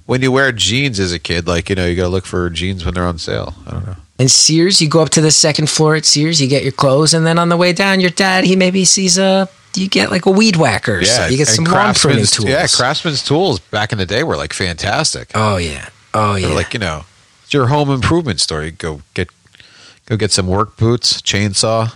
[0.05, 2.49] when you wear jeans as a kid, like you know, you got to look for
[2.49, 3.53] jeans when they're on sale.
[3.67, 3.95] I don't know.
[4.19, 7.13] And Sears, you go up to the second floor at Sears, you get your clothes,
[7.13, 10.25] and then on the way down, your dad, he maybe sees a, you get like
[10.25, 11.27] a weed whacker Yeah.
[11.27, 12.49] You get some lawn pruning Craftsman's- tools.
[12.49, 15.29] Yeah, Craftsman's tools back in the day were like fantastic.
[15.35, 15.89] Oh, yeah.
[16.13, 16.55] Oh, They're yeah.
[16.55, 17.05] like you know,
[17.43, 18.63] it's your home improvement store.
[18.63, 19.29] You go get
[20.05, 21.93] go get some work boots, chainsaw,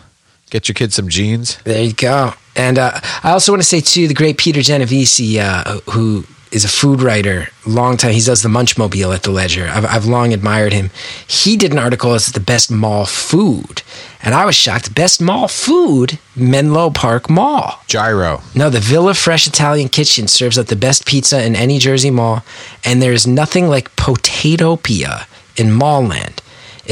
[0.50, 1.58] get your kids some jeans.
[1.64, 2.34] There you go.
[2.56, 6.66] And uh, I also want to say too, the great Peter Genovese, uh, who is
[6.66, 8.14] a food writer, long time.
[8.14, 9.68] He does the Munchmobile at the Ledger.
[9.68, 10.90] I've, I've long admired him.
[11.28, 13.82] He did an article as the best mall food,
[14.22, 14.94] and I was shocked.
[14.94, 17.80] Best mall food, Menlo Park Mall.
[17.88, 18.42] Gyro.
[18.54, 22.44] No, the Villa Fresh Italian Kitchen serves up the best pizza in any Jersey mall,
[22.84, 26.42] and there is nothing like Potatopia in Mall Land.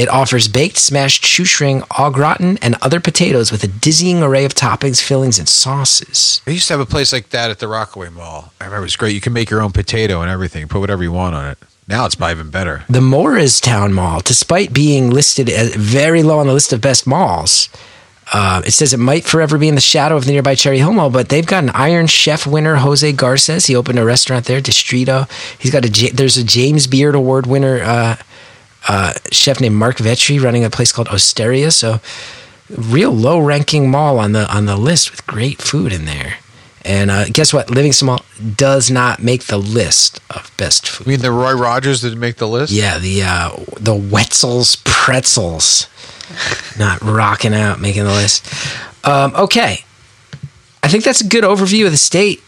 [0.00, 4.54] It offers baked, smashed shoestring, au gratin, and other potatoes with a dizzying array of
[4.54, 6.40] toppings, fillings, and sauces.
[6.46, 8.50] I used to have a place like that at the Rockaway Mall.
[8.58, 9.14] I remember it was great.
[9.14, 10.68] You can make your own potato and everything.
[10.68, 11.58] Put whatever you want on it.
[11.86, 12.84] Now it's probably even better.
[12.88, 17.68] The Moorestown Mall, despite being listed as very low on the list of best malls,
[18.32, 20.94] uh, it says it might forever be in the shadow of the nearby Cherry Hill
[20.94, 23.66] Mall, but they've got an Iron Chef winner, Jose Garces.
[23.66, 25.26] He opened a restaurant there, Distrito.
[25.58, 28.16] He's got a there's a James Beard Award winner uh,
[28.88, 31.70] uh, chef named Marc Vetri running a place called Osteria.
[31.70, 32.00] So,
[32.68, 36.38] real low ranking mall on the on the list with great food in there.
[36.82, 37.68] And uh, guess what?
[37.68, 38.24] Livingston Mall
[38.56, 41.06] does not make the list of best food.
[41.06, 42.72] I mean, the Roy Rogers didn't make the list.
[42.72, 45.88] Yeah, the uh, the Wetzel's pretzels,
[46.78, 48.46] not rocking out, making the list.
[49.04, 49.84] Um, okay,
[50.82, 52.42] I think that's a good overview of the state.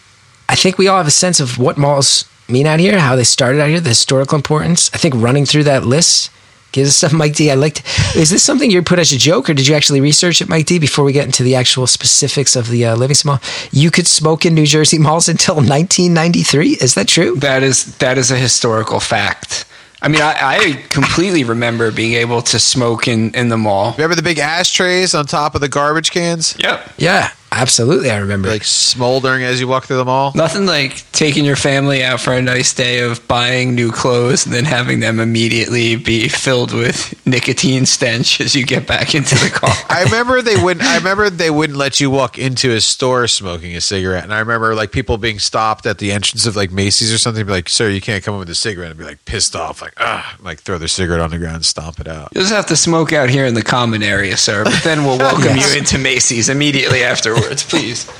[0.49, 3.25] I think we all have a sense of what malls mean out here, how they
[3.25, 4.91] started out here, the historical importance.
[4.95, 6.31] I think running through that list
[6.73, 7.51] gives us stuff, Mike D.
[7.51, 7.83] I liked.
[8.17, 10.67] Is this something you put as a joke, or did you actually research it, Mike
[10.67, 10.79] D?
[10.79, 14.45] Before we get into the actual specifics of the uh, Livingston Mall, you could smoke
[14.45, 16.79] in New Jersey malls until 1993.
[16.81, 17.37] Is that true?
[17.37, 19.65] That is that is a historical fact.
[20.05, 23.93] I mean, I, I completely remember being able to smoke in, in the mall.
[23.93, 26.57] Remember the big ashtrays on top of the garbage cans?
[26.59, 26.95] Yep.
[26.99, 27.31] Yeah.
[27.53, 28.49] Absolutely, I remember.
[28.49, 30.33] like smoldering as you walk through the mall.
[30.35, 34.55] Nothing like taking your family out for a nice day of buying new clothes and
[34.55, 39.51] then having them immediately be filled with nicotine stench as you get back into the
[39.51, 39.71] car.
[39.91, 40.85] I remember they wouldn't.
[40.87, 44.38] I remember they wouldn't let you walk into a store smoking a cigarette, and I
[44.38, 47.69] remember like people being stopped at the entrance of like Macy's or something, be like,
[47.69, 50.37] "Sir, you can't come in with a cigarette," and be like pissed off, like ah,
[50.41, 52.31] like throw their cigarette on the ground, and stomp it out.
[52.35, 54.65] You just have to smoke out here in the common area, sir.
[54.65, 58.11] But then we'll welcome you into Macy's immediately afterwards, please.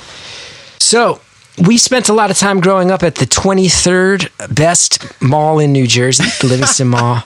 [0.79, 1.21] So
[1.65, 5.87] we spent a lot of time growing up at the 23rd best mall in New
[5.87, 7.23] Jersey, the Livingston Mall.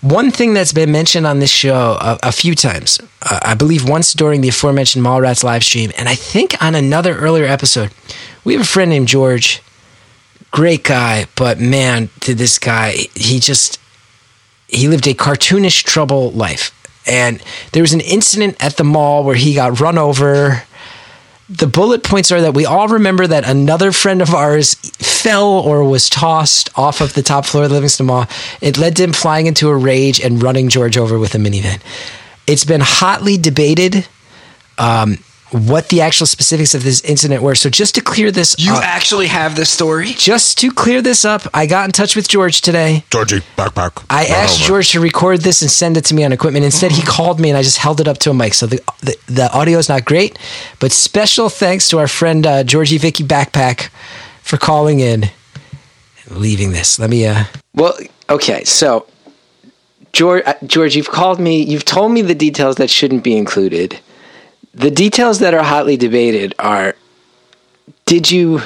[0.00, 3.88] One thing that's been mentioned on this show a, a few times, uh, I believe
[3.88, 7.90] once during the aforementioned Mallrats live stream, and I think on another earlier episode,
[8.44, 9.62] we have a friend named George.
[10.50, 13.80] Great guy, but man, to this guy, he just
[14.68, 16.70] he lived a cartoonish trouble life.
[17.06, 20.62] And there was an incident at the mall where he got run over
[21.58, 25.84] the bullet points are that we all remember that another friend of ours fell or
[25.84, 28.26] was tossed off of the top floor of the Livingston Mall.
[28.60, 31.80] It led to him flying into a rage and running George over with a minivan.
[32.46, 34.06] It's been hotly debated
[34.78, 35.18] um,
[35.54, 37.54] what the actual specifics of this incident were.
[37.54, 40.08] So just to clear this You up, actually have this story?
[40.08, 43.04] just to clear this up, I got in touch with George today.
[43.10, 44.04] Georgie, backpack.
[44.10, 44.68] I asked over.
[44.68, 46.64] George to record this and send it to me on equipment.
[46.64, 48.54] Instead, he called me and I just held it up to a mic.
[48.54, 50.38] So the the, the audio is not great,
[50.80, 53.90] but special thanks to our friend uh, Georgie Vicky Backpack
[54.42, 55.30] for calling in
[56.26, 56.98] and leaving this.
[56.98, 57.26] Let me.
[57.26, 57.44] Uh...
[57.74, 57.96] Well,
[58.28, 59.06] okay, so
[60.12, 61.62] George, uh, George, you've called me.
[61.62, 64.00] You've told me the details that shouldn't be included.
[64.74, 66.96] The details that are hotly debated are:
[68.06, 68.60] Did you?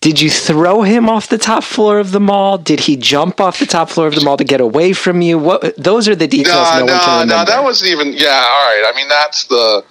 [0.00, 2.58] Did you throw him off the top floor of the mall?
[2.58, 5.36] Did he jump off the top floor of the mall to get away from you?
[5.36, 5.74] What?
[5.76, 7.50] Those are the details No, no, one no, can remember.
[7.50, 8.12] That wasn't even.
[8.12, 8.84] Yeah, all right.
[8.86, 9.84] I mean, that's the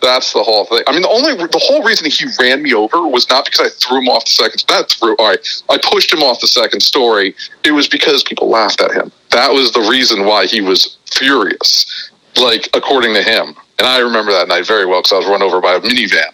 [0.00, 0.82] that's the whole thing.
[0.86, 3.68] I mean, the only the whole reason he ran me over was not because I
[3.68, 4.64] threw him off the second.
[4.68, 5.14] That threw.
[5.16, 7.34] All right, I pushed him off the second story.
[7.64, 9.12] It was because people laughed at him.
[9.30, 12.10] That was the reason why he was furious.
[12.36, 15.42] Like according to him, and I remember that night very well because I was run
[15.42, 16.30] over by a minivan.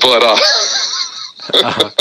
[0.00, 0.38] But uh,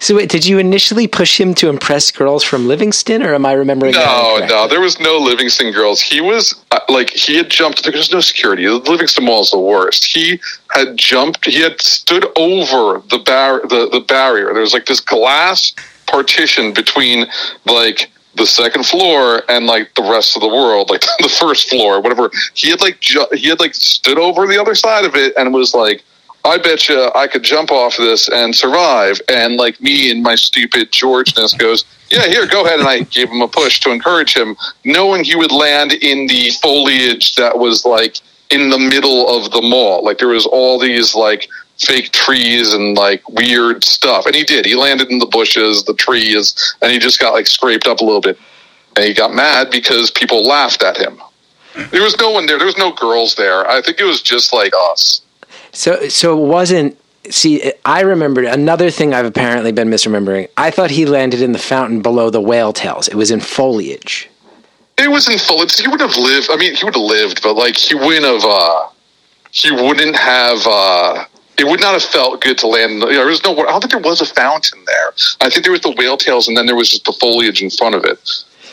[0.00, 3.52] So, wait, did you initially push him to impress girls from Livingston, or am I
[3.52, 3.94] remembering?
[3.94, 6.00] No, no, there was no Livingston girls.
[6.00, 7.82] He was uh, like he had jumped.
[7.82, 8.64] There was no security.
[8.64, 10.04] The Livingston Mall is the worst.
[10.04, 11.46] He had jumped.
[11.46, 14.52] He had stood over the bar, the the barrier.
[14.52, 15.72] There was like this glass
[16.06, 17.26] partition between
[17.66, 22.00] like the second floor and like the rest of the world, like the first floor,
[22.00, 22.30] whatever.
[22.54, 25.52] He had like ju- he had like stood over the other side of it and
[25.52, 26.02] was like.
[26.44, 29.20] I bet you I could jump off this and survive.
[29.28, 32.78] And like me and my stupid Georgeness goes, yeah, here, go ahead.
[32.78, 36.50] And I gave him a push to encourage him, knowing he would land in the
[36.62, 38.20] foliage that was like
[38.50, 40.04] in the middle of the mall.
[40.04, 41.48] Like there was all these like
[41.78, 44.26] fake trees and like weird stuff.
[44.26, 44.66] And he did.
[44.66, 48.04] He landed in the bushes, the trees, and he just got like scraped up a
[48.04, 48.38] little bit.
[48.96, 51.20] And he got mad because people laughed at him.
[51.90, 52.58] There was no one there.
[52.58, 53.68] There was no girls there.
[53.70, 55.20] I think it was just like us.
[55.72, 56.98] So, so it wasn't.
[57.30, 60.48] See, I remembered another thing I've apparently been misremembering.
[60.56, 63.06] I thought he landed in the fountain below the whale tails.
[63.06, 64.28] It was in foliage.
[64.96, 65.78] It was in foliage.
[65.78, 66.48] He would have lived.
[66.50, 68.44] I mean, he would have lived, but like he wouldn't have.
[68.44, 68.88] uh
[69.52, 70.66] He wouldn't have.
[70.66, 71.24] uh
[71.58, 73.02] It would not have felt good to land.
[73.02, 73.52] There was no.
[73.52, 75.12] I don't think there was a fountain there.
[75.40, 77.70] I think there was the whale tails, and then there was just the foliage in
[77.70, 78.18] front of it.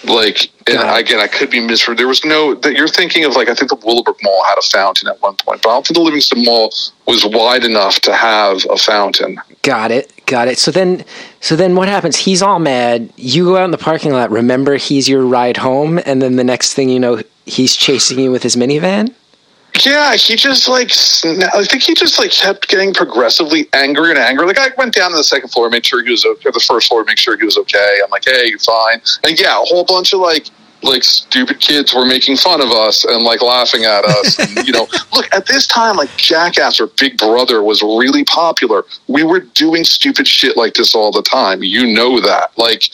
[0.03, 1.97] Like and Got again, I could be misread.
[1.97, 2.53] There was no.
[2.53, 5.35] That you're thinking of like I think the Willowbrook Mall had a fountain at one
[5.35, 6.71] point, but I don't think the Livingston Mall
[7.07, 9.39] was wide enough to have a fountain.
[9.63, 10.11] Got it.
[10.25, 10.57] Got it.
[10.57, 11.05] So then,
[11.39, 12.17] so then, what happens?
[12.17, 13.11] He's all mad.
[13.15, 14.31] You go out in the parking lot.
[14.31, 18.31] Remember, he's your ride home, and then the next thing you know, he's chasing you
[18.31, 19.13] with his minivan.
[19.83, 20.91] Yeah, he just like
[21.53, 24.47] I think he just like kept getting progressively angrier and angrier.
[24.47, 26.87] Like I went down to the second floor, made sure he was okay, the first
[26.87, 27.99] floor, make sure he was okay.
[28.03, 29.01] I'm like, hey, you're fine.
[29.23, 30.47] And yeah, a whole bunch of like
[30.85, 34.39] like stupid kids were making fun of us and like laughing at us.
[34.39, 38.83] and, you know, look at this time, like Jackass or Big Brother was really popular.
[39.07, 41.63] We were doing stupid shit like this all the time.
[41.63, 42.57] You know that.
[42.57, 42.91] Like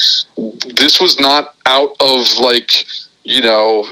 [0.76, 2.86] this was not out of like
[3.24, 3.86] you know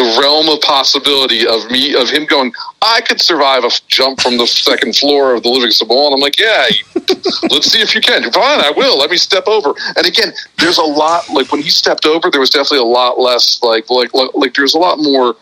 [0.00, 4.38] the realm of possibility of me of him going i could survive a jump from
[4.38, 6.66] the second floor of the livingston mall and i'm like yeah
[7.50, 8.22] let's see if you can.
[8.32, 8.98] Fine i will.
[8.98, 9.74] Let me step over.
[9.96, 13.18] And again there's a lot like when he stepped over there was definitely a lot
[13.18, 15.36] less like like like, like there's a lot more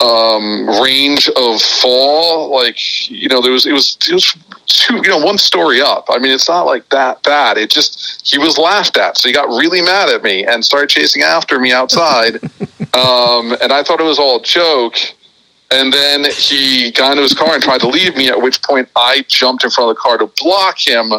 [0.00, 2.50] um range of fall.
[2.52, 4.36] Like you know there was it was it was
[4.78, 8.26] two you know one story up i mean it's not like that bad it just
[8.28, 11.58] he was laughed at so he got really mad at me and started chasing after
[11.58, 12.34] me outside
[12.94, 14.96] um and i thought it was all a joke
[15.72, 18.88] And then he got into his car and tried to leave me, at which point
[18.96, 21.12] I jumped in front of the car to block him.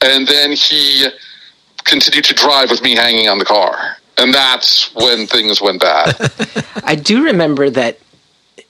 [0.00, 1.08] And then he
[1.84, 3.98] continued to drive with me hanging on the car.
[4.16, 6.16] And that's when things went bad.
[6.84, 7.98] I do remember that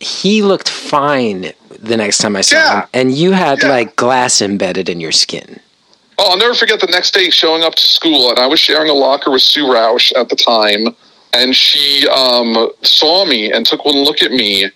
[0.05, 2.81] he looked fine the next time I saw Yeah.
[2.83, 3.69] him, and you had Yeah.
[3.71, 5.61] like glass embedded in your skin.
[6.19, 8.89] Oh, I'll never forget the next day showing up to school, and I was sharing
[8.91, 10.95] a locker with Sue Roush at the time,
[11.33, 14.71] and she um, saw me and took one look at me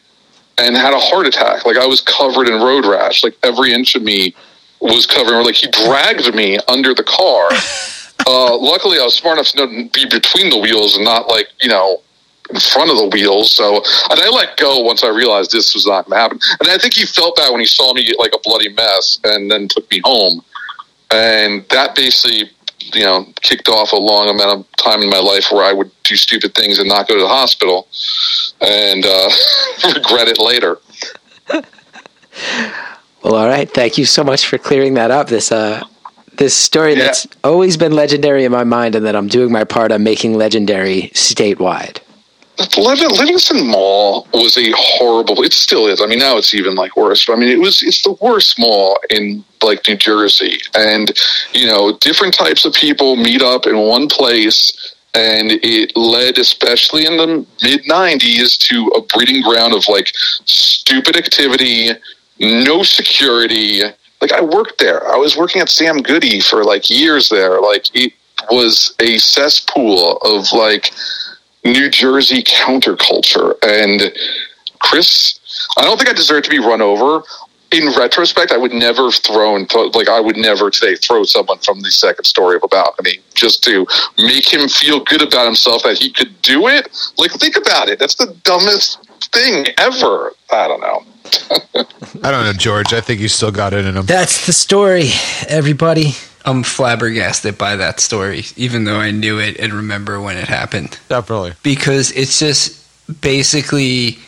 [0.56, 1.64] and had a heart attack.
[1.64, 3.22] Like I was covered in road rash.
[3.22, 4.34] Like every inch of me
[4.80, 5.42] was covered.
[5.42, 7.48] Like he dragged me under the car.
[8.26, 11.48] uh, luckily, I was smart enough to know, be between the wheels and not like
[11.60, 12.00] you know
[12.50, 13.50] in front of the wheels.
[13.52, 13.76] So,
[14.10, 16.38] and I let go once I realized this was not going to happen.
[16.60, 19.50] And I think he felt that when he saw me like a bloody mess, and
[19.50, 20.42] then took me home.
[21.10, 22.50] And that basically,
[22.94, 25.90] you know, kicked off a long amount of time in my life where I would
[26.04, 27.88] do stupid things and not go to the hospital,
[28.60, 29.30] and uh,
[29.94, 30.78] regret it later.
[33.24, 33.68] Well, all right.
[33.68, 35.26] Thank you so much for clearing that up.
[35.26, 35.82] This uh,
[36.36, 37.06] this story Yeah.
[37.06, 40.34] that's always been legendary in my mind, and that I'm doing my part on making
[40.34, 41.98] legendary statewide.
[42.58, 45.42] Liv- Livingston Mall was a horrible.
[45.42, 46.00] It still is.
[46.00, 47.24] I mean, now it's even like worse.
[47.24, 47.82] But I mean, it was.
[47.82, 51.12] It's the worst mall in like New Jersey, and
[51.52, 57.06] you know, different types of people meet up in one place, and it led, especially
[57.06, 60.10] in the mid '90s, to a breeding ground of like
[60.44, 61.90] stupid activity,
[62.40, 63.82] no security.
[64.20, 65.06] Like I worked there.
[65.08, 67.60] I was working at Sam Goody for like years there.
[67.60, 68.12] Like it
[68.50, 70.92] was a cesspool of like
[71.64, 73.54] New Jersey counterculture.
[73.62, 74.12] And
[74.80, 75.38] Chris,
[75.76, 77.22] I don't think I deserve to be run over.
[77.70, 81.82] In retrospect, I would never have thrown, like, I would never today throw someone from
[81.82, 83.86] the second story of a balcony just to
[84.16, 86.88] make him feel good about himself that he could do it.
[87.18, 87.98] Like, think about it.
[87.98, 90.32] That's the dumbest thing ever.
[90.50, 91.02] I don't know.
[92.22, 92.94] I don't know, George.
[92.94, 94.06] I think you still got it in him.
[94.06, 95.10] That's the story,
[95.46, 96.14] everybody.
[96.48, 100.98] I'm flabbergasted by that story, even though I knew it and remember when it happened.
[101.08, 101.52] Definitely.
[101.62, 102.86] Because it's just
[103.20, 104.18] basically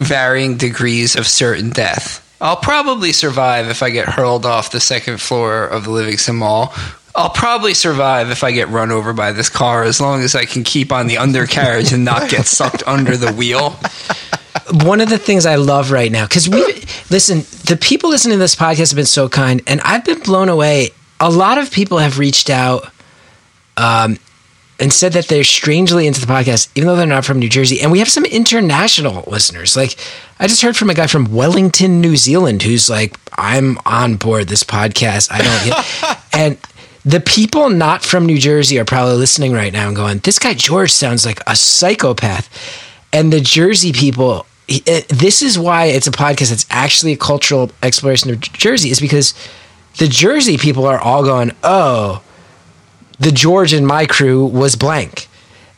[0.00, 2.26] varying degrees of certain death.
[2.40, 6.72] I'll probably survive if I get hurled off the second floor of the Livingston Mall.
[7.14, 10.46] I'll probably survive if I get run over by this car as long as I
[10.46, 13.78] can keep on the undercarriage and not get sucked under the wheel.
[14.86, 16.62] one of the things I love right now, because we
[17.10, 20.48] listen, the people listening to this podcast have been so kind, and I've been blown
[20.48, 20.90] away.
[21.20, 22.90] A lot of people have reached out
[23.76, 24.18] um,
[24.78, 27.80] and said that they're strangely into the podcast, even though they're not from New Jersey.
[27.82, 29.76] And we have some international listeners.
[29.76, 29.96] Like,
[30.38, 34.48] I just heard from a guy from Wellington, New Zealand, who's like, I'm on board
[34.48, 35.30] this podcast.
[35.30, 36.18] I don't get.
[36.32, 36.58] and
[37.04, 40.54] the people not from New Jersey are probably listening right now and going, this guy
[40.54, 42.48] George sounds like a psychopath.
[43.12, 47.70] And the Jersey people, eh, this is why it's a podcast that's actually a cultural
[47.82, 49.34] exploration of Jersey, is because
[50.00, 52.22] the Jersey people are all going, oh,
[53.18, 55.28] the George and my crew was blank.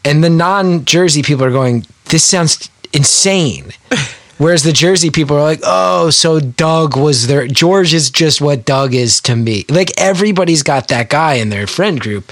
[0.05, 3.73] And the non Jersey people are going, this sounds insane.
[4.39, 7.49] Whereas the Jersey people are like, oh, so Doug was there.
[7.49, 9.65] George is just what Doug is to me.
[9.69, 12.31] Like everybody's got that guy in their friend group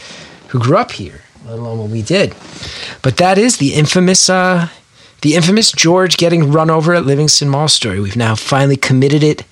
[0.48, 2.36] who grew up here, let alone what we did.
[3.02, 4.68] But that is the infamous, uh,
[5.22, 7.98] the infamous George getting run over at Livingston Mall story.
[7.98, 9.44] We've now finally committed it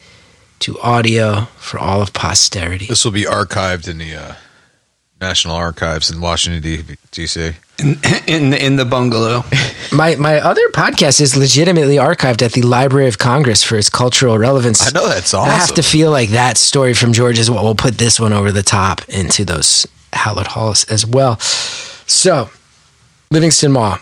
[0.61, 2.87] to audio for all of posterity.
[2.87, 4.35] This will be archived in the uh,
[5.21, 7.53] National Archives in Washington D.C.
[7.79, 9.45] In, in, in the bungalow.
[9.93, 14.37] My my other podcast is legitimately archived at the Library of Congress for its cultural
[14.37, 14.87] relevance.
[14.87, 15.51] I know that's awesome.
[15.51, 18.35] I have to feel like that story from George is what will put this one
[18.35, 21.39] over the top into those Hallett Halls as well.
[21.41, 22.51] So,
[23.31, 23.99] Livingston Mall,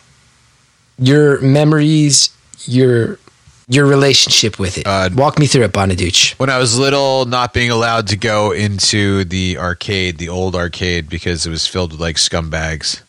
[0.98, 2.30] your memories,
[2.64, 3.20] your
[3.68, 4.86] your relationship with it.
[4.86, 6.38] Uh, Walk me through it, Bonaduce.
[6.38, 11.08] When I was little, not being allowed to go into the arcade, the old arcade,
[11.08, 13.00] because it was filled with like scumbags.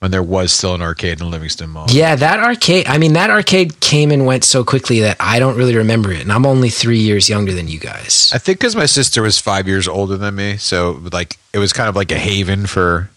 [0.00, 1.86] When there was still an arcade in Livingston Mall.
[1.88, 2.86] Yeah, that arcade.
[2.88, 6.20] I mean, that arcade came and went so quickly that I don't really remember it,
[6.20, 8.30] and I'm only three years younger than you guys.
[8.34, 11.72] I think because my sister was five years older than me, so like it was
[11.72, 13.08] kind of like a haven for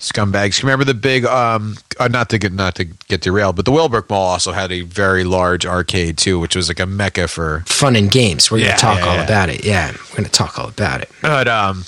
[0.00, 0.62] scumbags.
[0.62, 4.08] Remember the big, um, uh, not to get not to get derailed, but the Willowbrook
[4.10, 7.62] Mall also had a very large arcade too, which was like a mecca for.
[7.66, 8.50] Fun and games.
[8.50, 9.24] We're Yeah, gonna talk yeah, all yeah.
[9.24, 9.64] about it.
[9.64, 11.10] Yeah, we're gonna talk all about it.
[11.22, 11.84] But um,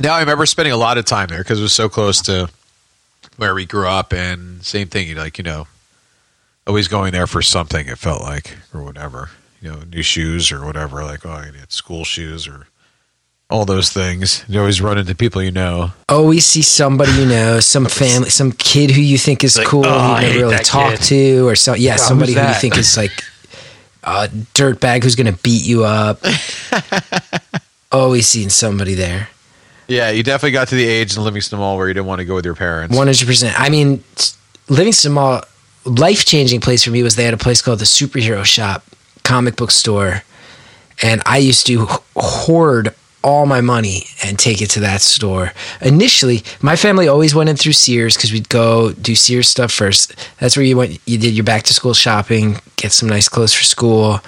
[0.00, 2.48] now I remember spending a lot of time there because it was so close to
[3.36, 5.66] where we grew up, and same thing, like you know,
[6.66, 7.88] always going there for something.
[7.88, 9.30] It felt like or whatever,
[9.60, 11.02] you know, new shoes or whatever.
[11.02, 12.66] Like oh, I need school shoes or
[13.50, 14.44] all those things.
[14.48, 15.92] You always run into people you know.
[16.08, 19.84] Always see somebody you know, some family, some kid who you think is Like, cool,
[19.86, 21.02] oh, who you never really talk kid.
[21.04, 21.74] to, or so.
[21.74, 23.12] Yeah, God, somebody who you think is like
[24.04, 26.20] a dirtbag who's going to beat you up.
[27.92, 29.28] Always seeing somebody there.
[29.86, 32.24] Yeah, you definitely got to the age in Livingston Mall where you didn't want to
[32.24, 32.96] go with your parents.
[32.96, 33.60] One hundred percent.
[33.60, 34.02] I mean,
[34.70, 35.42] Livingston Mall,
[35.84, 38.82] life changing place for me was they had a place called the Superhero Shop,
[39.24, 40.22] comic book store,
[41.02, 41.86] and I used to
[42.16, 45.52] hoard all my money and take it to that store.
[45.80, 50.14] Initially, my family always went in through Sears because we'd go do Sears stuff first.
[50.40, 50.98] That's where you went.
[51.06, 54.20] You did your back to school shopping, get some nice clothes for school,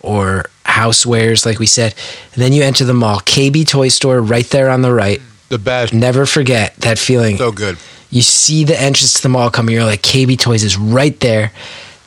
[0.00, 1.94] or housewares, like we said.
[2.34, 5.20] And then you enter the mall, KB Toy Store, right there on the right.
[5.48, 5.92] the best.
[5.94, 7.76] Never forget that feeling So good.
[8.10, 11.52] you see the entrance to the mall coming, you're like, KB Toys is right there.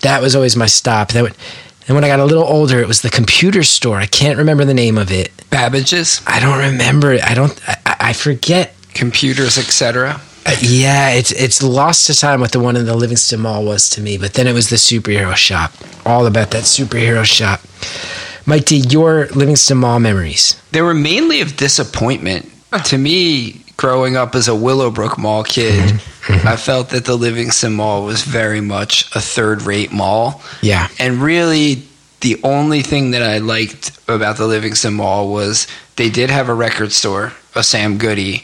[0.01, 1.09] That was always my stop.
[1.13, 1.35] That would,
[1.87, 3.97] and when I got a little older, it was the computer store.
[3.97, 5.31] I can't remember the name of it.
[5.49, 7.23] Babbage's, I don't remember it.
[7.23, 7.59] I don't.
[7.67, 8.73] I, I I forget.
[8.93, 10.19] computers, etc.
[10.45, 13.89] Uh, Yeah, it's it's lost to time what the one in the Livingston Mall was
[13.91, 14.17] to me.
[14.17, 15.71] But then it was the superhero shop.
[16.05, 17.61] All about that superhero shop.
[18.45, 20.61] Mike D, your Livingston Mall memories.
[20.71, 22.51] They were mainly of disappointment.
[22.85, 26.47] To me, growing up as a Willowbrook Mall kid, Mm-hmm.
[26.47, 30.41] I felt that the Livingston Mall was very much a third rate mall.
[30.63, 30.87] Yeah.
[30.97, 31.83] And really,
[32.21, 35.67] the only thing that I liked about the Livingston Mall was
[35.97, 38.43] they did have a record store, a Sam Goody,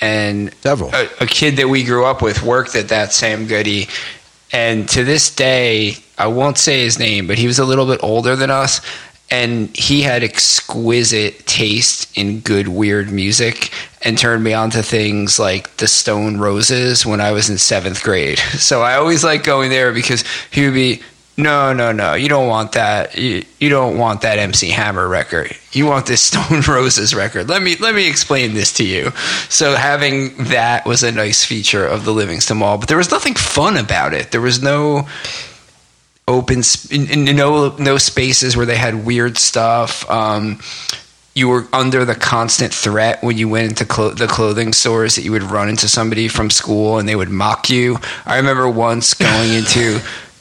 [0.00, 0.94] and Several.
[0.94, 3.88] A, a kid that we grew up with worked at that Sam Goody.
[4.52, 8.04] And to this day, I won't say his name, but he was a little bit
[8.04, 8.80] older than us.
[9.30, 13.72] And he had exquisite taste in good, weird music
[14.02, 18.02] and turned me on to things like the Stone Roses when I was in seventh
[18.02, 18.38] grade.
[18.66, 21.02] So I always like going there because he would be,
[21.36, 23.16] no, no, no, you don't want that.
[23.16, 25.54] You, you don't want that MC Hammer record.
[25.72, 27.48] You want this Stone Roses record.
[27.48, 29.10] Let me let me explain this to you.
[29.48, 33.34] So having that was a nice feature of the Livingston Mall, but there was nothing
[33.34, 34.30] fun about it.
[34.30, 35.06] There was no
[36.28, 40.08] open sp- n- n- no no spaces where they had weird stuff.
[40.10, 40.60] Um,
[41.34, 45.22] you were under the constant threat when you went into clo- the clothing stores that
[45.22, 47.98] you would run into somebody from school and they would mock you.
[48.24, 50.00] I remember once going into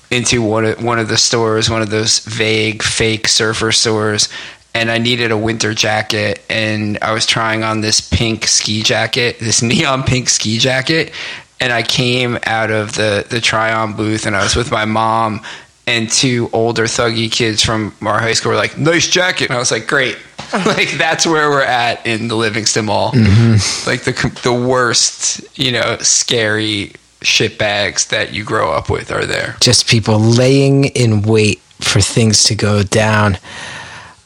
[0.10, 4.30] into one of one of the stores, one of those vague fake surfer stores,
[4.74, 9.40] and I needed a winter jacket and I was trying on this pink ski jacket,
[9.40, 11.12] this neon pink ski jacket,
[11.60, 14.86] and I came out of the the try on booth and I was with my
[14.86, 15.42] mom
[15.88, 19.60] and two older thuggy kids from our high school were like, "Nice jacket." And I
[19.60, 20.18] was like, "Great."
[20.54, 23.12] like that's where we're at in the Livingston Mall.
[23.12, 23.90] Mm-hmm.
[23.90, 29.26] Like the the worst, you know, scary shit bags that you grow up with are
[29.26, 29.56] there.
[29.60, 33.38] just people laying in wait for things to go down.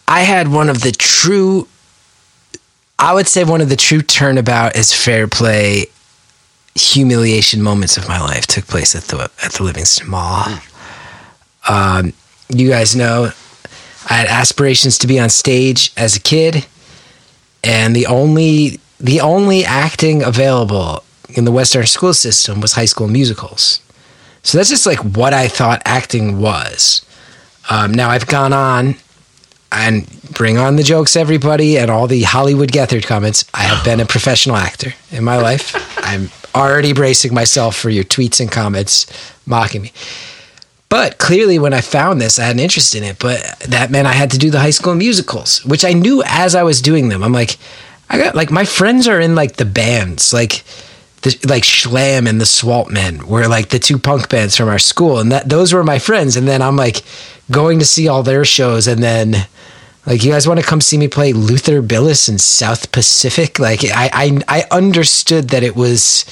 [0.08, 1.68] I had one of the true,
[2.98, 5.86] I would say one of the true turnabout as fair play
[6.76, 10.44] humiliation moments of my life took place at the at the Livingston Mall.
[10.44, 10.66] Mm.
[11.70, 12.14] Um,
[12.50, 13.32] you guys know
[14.10, 16.66] I had aspirations to be on stage as a kid,
[17.64, 23.08] and the only the only acting available in the Western school system was high school
[23.08, 23.82] musicals.
[24.44, 27.06] So that's just like what I thought acting was.
[27.70, 28.96] Um, now I've gone on
[29.72, 33.46] and bring on the jokes, everybody, and all the Hollywood Gethard comments.
[33.54, 35.76] I have been a professional actor in my life.
[36.00, 39.06] I'm already bracing myself for your tweets and comments
[39.46, 39.94] mocking me.
[40.90, 43.20] But clearly, when I found this, I had an interest in it.
[43.20, 46.56] But that meant I had to do the high school musicals, which I knew as
[46.56, 47.24] I was doing them.
[47.24, 47.58] I'm like,
[48.10, 50.64] I got like my friends are in like the bands, like
[51.22, 54.80] the, like Schlam and the Swalt Men were like the two punk bands from our
[54.80, 56.36] school, and that those were my friends.
[56.36, 57.04] And then I'm like
[57.52, 59.48] going to see all their shows, and then
[60.08, 63.60] like you guys want to come see me play Luther Billis in South Pacific?
[63.60, 66.26] Like I I, I understood that it was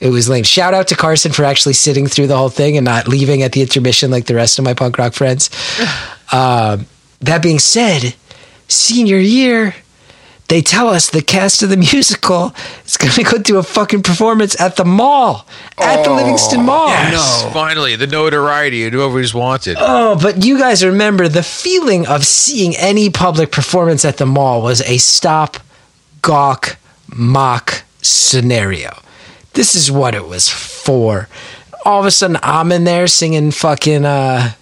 [0.00, 0.44] it was lame.
[0.44, 3.52] Shout out to Carson for actually sitting through the whole thing and not leaving at
[3.52, 5.50] the intermission like the rest of my punk rock friends.
[6.30, 6.84] Um,
[7.20, 8.14] that being said,
[8.68, 9.74] senior year,
[10.48, 14.02] they tell us the cast of the musical is going to go do a fucking
[14.02, 15.46] performance at the mall,
[15.78, 16.88] at the Livingston Mall.
[16.88, 19.76] Yes, finally, the notoriety and whoever's wanted.
[19.78, 24.62] Oh, but you guys remember the feeling of seeing any public performance at the mall
[24.62, 25.58] was a stop,
[26.22, 26.76] gawk,
[27.14, 28.98] mock scenario.
[29.58, 31.28] This is what it was for.
[31.84, 34.52] All of a sudden, I'm in there singing fucking uh,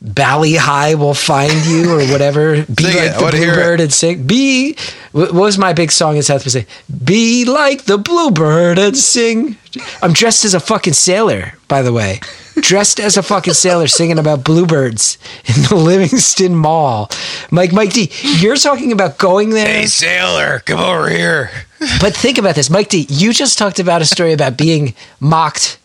[0.00, 2.64] Bali Ha'i will find you or whatever.
[2.72, 3.30] Be Sing like I the it.
[3.32, 4.24] bluebird and sing.
[4.24, 4.76] Be
[5.10, 6.68] what was my big song in South Pacific?
[7.04, 9.56] Be like the bluebird and sing.
[10.00, 12.20] I'm dressed as a fucking sailor, by the way.
[12.60, 17.10] dressed as a fucking sailor singing about bluebirds in the Livingston Mall.
[17.50, 19.66] Mike, Mike D, you're talking about going there.
[19.66, 21.50] Hey, sailor, come over here.
[21.78, 23.06] But think about this, Mike D.
[23.08, 25.78] You just talked about a story about being mocked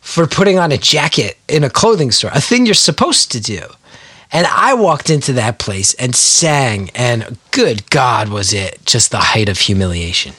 [0.00, 3.60] for putting on a jacket in a clothing store, a thing you're supposed to do.
[4.32, 9.18] And I walked into that place and sang, and good God, was it just the
[9.18, 10.34] height of humiliation.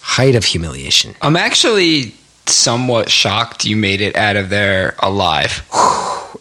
[0.00, 1.14] Height of humiliation.
[1.20, 2.14] I'm actually
[2.46, 5.66] somewhat shocked you made it out of there alive.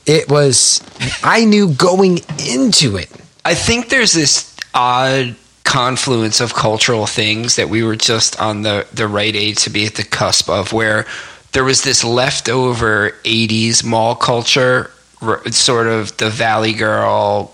[0.05, 0.81] It was,
[1.23, 3.09] I knew going into it.
[3.45, 8.85] I think there's this odd confluence of cultural things that we were just on the,
[8.93, 11.05] the right age to be at the cusp of, where
[11.53, 14.91] there was this leftover 80s mall culture,
[15.51, 17.53] sort of the Valley Girl,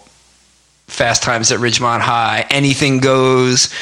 [0.88, 3.74] Fast Times at Ridgemont High, anything goes.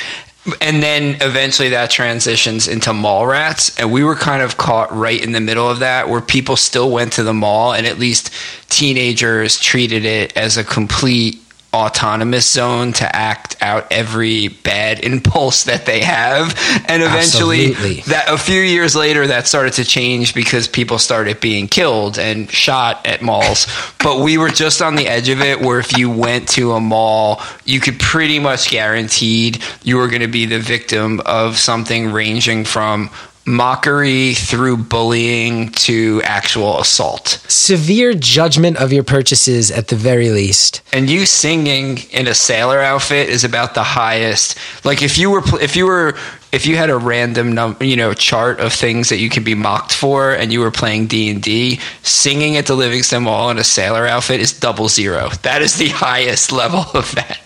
[0.61, 3.78] And then eventually that transitions into mall rats.
[3.80, 6.89] And we were kind of caught right in the middle of that where people still
[6.89, 8.32] went to the mall and at least
[8.69, 11.41] teenagers treated it as a complete
[11.74, 16.57] autonomous zone to act out every bad impulse that they have
[16.88, 18.01] and eventually Absolutely.
[18.01, 22.49] that a few years later that started to change because people started being killed and
[22.49, 23.68] shot at malls
[24.03, 26.80] but we were just on the edge of it where if you went to a
[26.80, 32.11] mall you could pretty much guaranteed you were going to be the victim of something
[32.11, 33.09] ranging from
[33.47, 37.41] mockery through bullying to actual assault.
[37.47, 40.81] Severe judgment of your purchases at the very least.
[40.91, 44.57] and you singing in a sailor outfit is about the highest.
[44.85, 46.15] Like if you were if you were
[46.51, 49.55] if you had a random num- you know chart of things that you could be
[49.55, 54.05] mocked for and you were playing D&D singing at the Livingston Mall in a sailor
[54.07, 55.29] outfit is double zero.
[55.43, 57.39] That is the highest level of that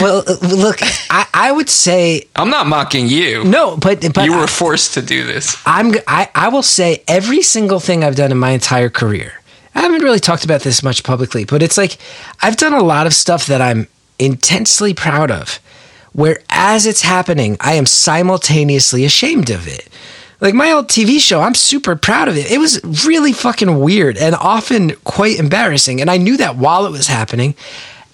[0.00, 0.78] Well, uh, look,
[1.10, 5.02] I, I would say I'm not mocking you no, but but you were forced to
[5.02, 8.88] do this I'm I, I will say every single thing I've done in my entire
[8.88, 9.34] career.
[9.74, 11.98] I haven't really talked about this much publicly, but it's like
[12.42, 13.86] I've done a lot of stuff that I'm
[14.18, 15.60] intensely proud of.
[16.12, 19.88] Where as it's happening, I am simultaneously ashamed of it.
[20.40, 22.50] Like my old TV show, I'm super proud of it.
[22.50, 26.00] It was really fucking weird and often quite embarrassing.
[26.00, 27.54] And I knew that while it was happening.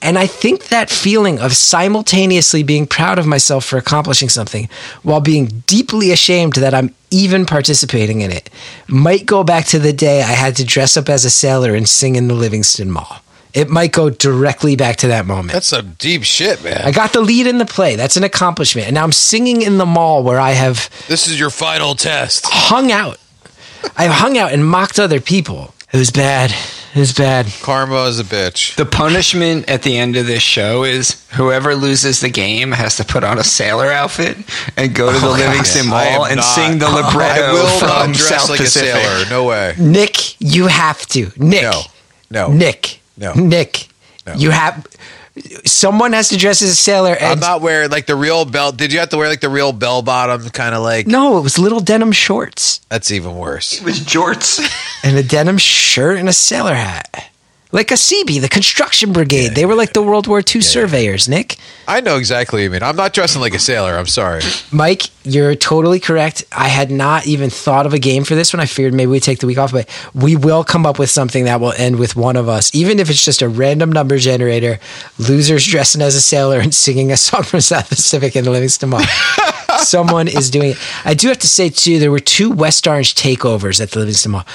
[0.02, 4.68] And I think that feeling of simultaneously being proud of myself for accomplishing something
[5.02, 8.50] while being deeply ashamed that I'm even participating in it
[8.88, 11.88] might go back to the day I had to dress up as a sailor and
[11.88, 13.20] sing in the Livingston Mall.
[13.54, 15.52] It might go directly back to that moment.
[15.52, 16.82] That's some deep shit, man.
[16.84, 17.96] I got the lead in the play.
[17.96, 18.86] That's an accomplishment.
[18.86, 22.44] And now I'm singing in the mall where I have this is your final test.
[22.46, 23.18] hung out.
[23.96, 25.72] I've hung out and mocked other people.
[25.90, 26.52] It was bad.
[26.96, 27.46] Was bad.
[27.62, 28.74] Karma is a bitch.
[28.76, 33.04] the punishment at the end of this show is whoever loses the game has to
[33.04, 34.38] put on a sailor outfit
[34.78, 37.52] and go to the oh, Livingston I am Mall and not- sing the libretto I
[37.52, 38.94] will from not dress South like Pacific.
[38.94, 39.30] a sailor.
[39.30, 39.74] No way.
[39.78, 41.30] Nick, you have to.
[41.36, 41.62] Nick.
[41.62, 41.82] No.
[42.30, 42.48] No.
[42.52, 43.00] Nick.
[43.18, 43.34] No.
[43.34, 43.88] Nick.
[44.26, 44.34] No.
[44.34, 44.86] You have.
[45.64, 47.14] Someone has to dress as a sailor.
[47.14, 48.76] And I'm not wearing like the real belt.
[48.76, 51.06] Did you have to wear like the real bell bottom kind of like?
[51.06, 53.80] No, it was little denim shorts That's even worse.
[53.80, 54.60] It was jorts.
[55.04, 57.30] and a denim shirt and a sailor hat.
[57.76, 59.48] Like a CB, the construction brigade.
[59.48, 61.56] they were like the World War II surveyors, Nick.
[61.86, 62.82] I know exactly what you mean.
[62.82, 63.98] I'm not dressing like a sailor.
[63.98, 64.40] I'm sorry.
[64.72, 66.46] Mike, you're totally correct.
[66.50, 68.60] I had not even thought of a game for this one.
[68.60, 71.44] I feared maybe we'd take the week off, but we will come up with something
[71.44, 74.80] that will end with one of us, even if it's just a random number generator,
[75.18, 78.88] losers dressing as a sailor and singing a song from South Pacific in the Livingston
[78.88, 79.02] Mall.
[79.80, 80.78] Someone is doing it.
[81.04, 84.32] I do have to say, too, there were two West Orange takeovers at the Livingston
[84.32, 84.46] Mall.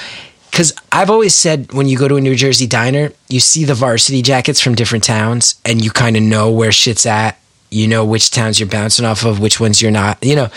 [0.52, 3.74] Because I've always said when you go to a New Jersey diner, you see the
[3.74, 7.40] varsity jackets from different towns and you kind of know where shit's at.
[7.70, 10.22] You know which towns you're bouncing off of, which ones you're not.
[10.22, 10.50] You know,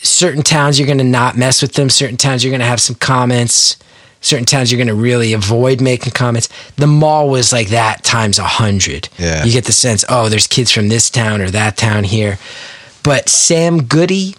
[0.00, 2.80] certain towns you're going to not mess with them, certain towns you're going to have
[2.80, 3.76] some comments,
[4.20, 6.48] certain towns you're going to really avoid making comments.
[6.74, 9.08] The mall was like that times a hundred.
[9.16, 9.44] Yeah.
[9.44, 12.38] You get the sense, oh, there's kids from this town or that town here.
[13.04, 14.34] But Sam Goody,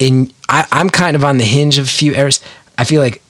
[0.00, 2.40] in I, I'm kind of on the hinge of a few errors.
[2.76, 3.21] I feel like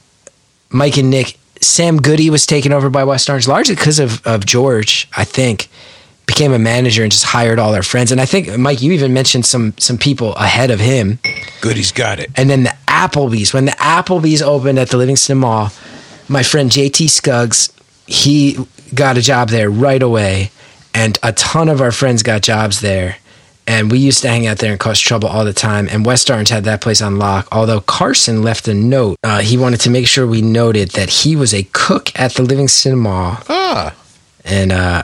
[0.72, 4.44] Mike and Nick, Sam Goody was taken over by West Orange largely because of, of
[4.44, 5.68] George, I think.
[6.26, 8.10] Became a manager and just hired all our friends.
[8.10, 11.18] And I think Mike, you even mentioned some some people ahead of him.
[11.60, 12.30] Goody's got it.
[12.36, 13.52] And then the Applebee's.
[13.52, 15.72] When the Applebee's opened at the Livingston Mall,
[16.28, 17.72] my friend JT Scuggs,
[18.06, 18.56] he
[18.94, 20.50] got a job there right away.
[20.94, 23.16] And a ton of our friends got jobs there.
[23.72, 25.88] And we used to hang out there and cause trouble all the time.
[25.90, 27.48] And West Orange had that place on lock.
[27.50, 31.36] Although Carson left a note, uh, he wanted to make sure we noted that he
[31.36, 33.94] was a cook at the Livingston Mall, Ah,
[34.44, 35.02] and uh,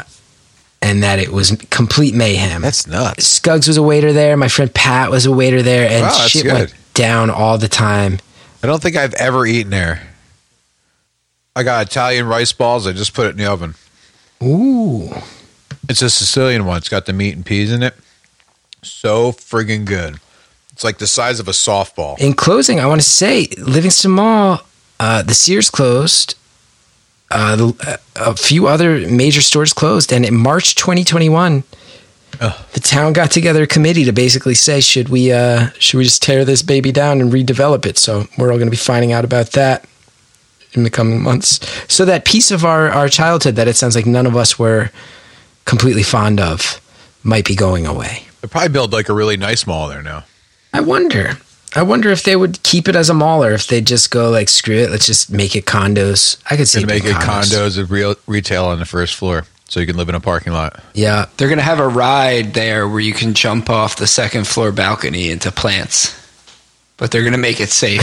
[0.82, 2.60] and that it was complete mayhem.
[2.60, 3.26] that's nuts.
[3.26, 4.36] Scuggs was a waiter there.
[4.36, 6.52] My friend Pat was a waiter there, and Wow, shit good.
[6.52, 8.18] went down all the time.
[8.62, 10.02] I don't think I've ever eaten there.
[11.56, 12.86] I got Italian rice balls.
[12.86, 13.74] I just put it in the oven.
[14.42, 15.10] Ooh.
[15.88, 16.76] It's a Sicilian one.
[16.76, 17.94] It's got the meat and peas in it.
[18.82, 20.18] So friggin' good.
[20.72, 22.18] It's like the size of a softball.
[22.20, 24.60] In closing, I want to say Livingston Mall,
[25.00, 26.36] uh, the Sears closed.
[27.30, 31.62] Uh, the, a few other major stores closed, and in March 2021,
[32.38, 36.22] the town got together a committee to basically say, should we, uh, should we just
[36.22, 37.98] tear this baby down and redevelop it?
[37.98, 39.84] So we're all going to be finding out about that
[40.72, 41.60] in the coming months.
[41.92, 44.90] So that piece of our our childhood that it sounds like none of us were
[45.64, 46.80] completely fond of
[47.22, 48.27] might be going away.
[48.40, 50.24] They probably build like a really nice mall there now.
[50.72, 51.38] I wonder.
[51.74, 54.30] I wonder if they would keep it as a mall or if they'd just go
[54.30, 56.38] like screw it, let's just make it condos.
[56.50, 59.44] I could see Gonna make being it condos with real retail on the first floor,
[59.68, 60.82] so you can live in a parking lot.
[60.94, 64.46] Yeah, They're going to have a ride there where you can jump off the second
[64.46, 66.17] floor balcony into plants.
[66.98, 68.02] But they're going to make it safe.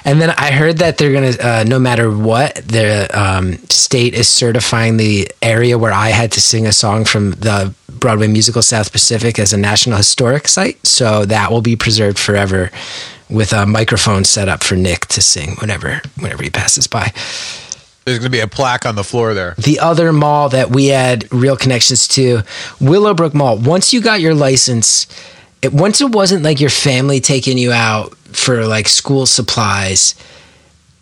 [0.04, 4.28] and then I heard that they're gonna, uh, no matter what, the um, state is
[4.28, 8.92] certifying the area where I had to sing a song from the Broadway musical South
[8.92, 10.84] Pacific as a National Historic Site.
[10.86, 12.70] So that will be preserved forever,
[13.28, 17.12] with a microphone set up for Nick to sing whenever whenever he passes by.
[18.04, 19.54] There's going to be a plaque on the floor there.
[19.58, 22.42] the other mall that we had real connections to,
[22.80, 23.58] Willowbrook Mall.
[23.58, 25.06] Once you got your license,
[25.62, 30.14] it, once it wasn't like your family taking you out for like school supplies,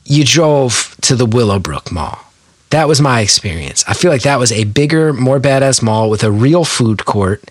[0.05, 2.19] you drove to the Willowbrook Mall.
[2.71, 3.85] That was my experience.
[3.89, 7.43] I feel like that was a bigger, more badass mall with a real food court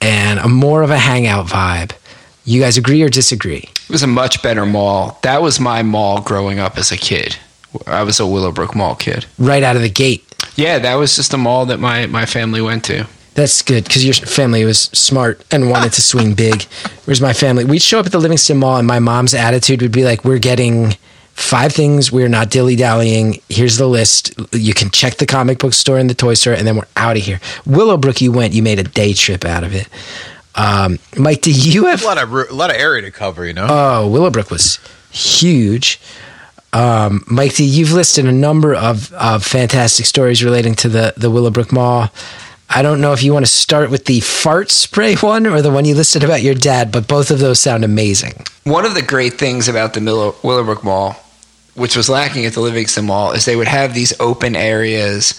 [0.00, 1.92] and a more of a hangout vibe.
[2.44, 3.68] You guys agree or disagree?
[3.68, 5.20] It was a much better mall.
[5.22, 7.36] That was my mall growing up as a kid.
[7.86, 9.26] I was a Willowbrook Mall kid.
[9.38, 10.24] Right out of the gate.
[10.56, 13.06] Yeah, that was just a mall that my, my family went to.
[13.34, 16.62] That's good because your family was smart and wanted to swing big.
[17.04, 19.92] Whereas my family, we'd show up at the Livingston Mall, and my mom's attitude would
[19.92, 20.96] be like, "We're getting
[21.32, 22.12] five things.
[22.12, 23.40] We're not dilly dallying.
[23.48, 24.34] Here's the list.
[24.52, 27.16] You can check the comic book store and the toy store, and then we're out
[27.16, 28.52] of here." Willowbrook, you went.
[28.52, 29.88] You made a day trip out of it.
[30.54, 32.02] Um, Mike, do you have?
[32.02, 33.66] A lot of a lot of area to cover, you know.
[33.68, 34.78] Oh, Willowbrook was
[35.10, 35.98] huge.
[36.74, 41.30] Um, Mike, D, you've listed a number of, of fantastic stories relating to the, the
[41.30, 42.10] Willowbrook Mall.
[42.74, 45.70] I don't know if you want to start with the fart spray one or the
[45.70, 48.32] one you listed about your dad, but both of those sound amazing.
[48.64, 51.16] One of the great things about the Miller, Willowbrook Mall,
[51.74, 55.38] which was lacking at the Livingston Mall, is they would have these open areas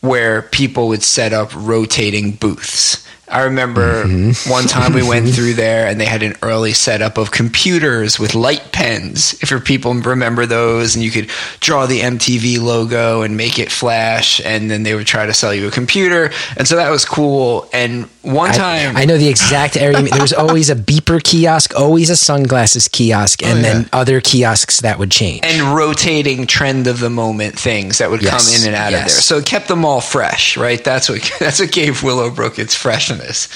[0.00, 3.01] where people would set up rotating booths.
[3.32, 4.50] I remember mm-hmm.
[4.50, 8.34] one time we went through there and they had an early setup of computers with
[8.34, 9.32] light pens.
[9.42, 11.30] If your people remember those, and you could
[11.60, 15.54] draw the MTV logo and make it flash, and then they would try to sell
[15.54, 16.30] you a computer.
[16.58, 17.68] And so that was cool.
[17.72, 20.00] And one time, I, know the exact area.
[20.02, 24.80] There was always a beeper kiosk, always a sunglasses kiosk, and oh, then other kiosks
[24.80, 25.40] that would change.
[25.44, 29.00] and rotating trend of the moment things that would Yes, come in and out of
[29.00, 29.08] there.
[29.08, 30.82] So it kept them all fresh, right?
[30.82, 33.48] That's what that's what gave Willowbrook its freshness.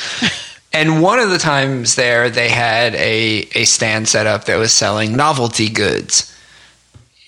[0.72, 4.72] and one of the times there, they had a a stand set up that was
[4.72, 6.32] selling novelty goods.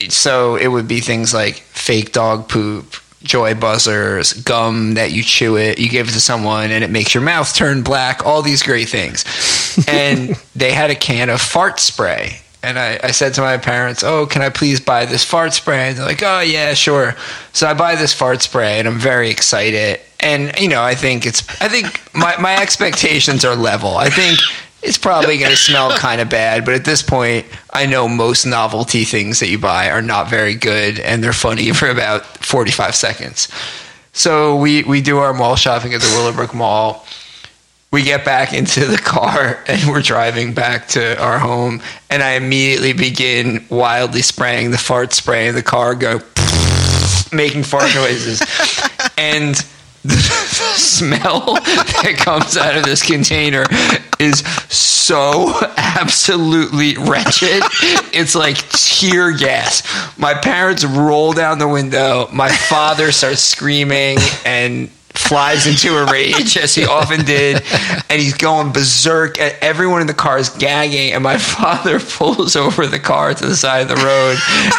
[0.09, 5.57] So it would be things like fake dog poop, joy buzzers, gum that you chew
[5.57, 8.63] it, you give it to someone and it makes your mouth turn black, all these
[8.63, 9.25] great things.
[9.89, 12.39] and they had a can of fart spray.
[12.63, 15.91] And I, I said to my parents, Oh, can I please buy this fart spray?
[15.91, 17.15] And they're like, Oh, yeah, sure.
[17.53, 20.01] So I buy this fart spray and I'm very excited.
[20.21, 23.97] And, you know, I think it's, I think my, my expectations are level.
[23.97, 24.41] I think
[24.83, 28.47] it's probably going to smell kind of bad, but at this point, I know most
[28.47, 32.95] novelty things that you buy are not very good and they're funny for about 45
[32.95, 33.49] seconds.
[34.13, 37.05] So we, we do our mall shopping at the Willowbrook Mall.
[37.91, 42.33] We get back into the car and we're driving back to our home, and I
[42.33, 46.19] immediately begin wildly spraying the fart spray in the car, go
[47.33, 48.43] making fart noises.
[49.17, 49.57] and
[50.09, 50.15] the
[50.77, 53.65] smell that comes out of this container
[54.19, 57.63] is so absolutely wretched.
[58.13, 59.83] It's like tear gas.
[60.19, 62.29] My parents roll down the window.
[62.33, 67.63] My father starts screaming and flies into a rage as he often did
[68.09, 72.57] and he's going berserk and everyone in the car is gagging and my father pulls
[72.57, 74.37] over the car to the side of the road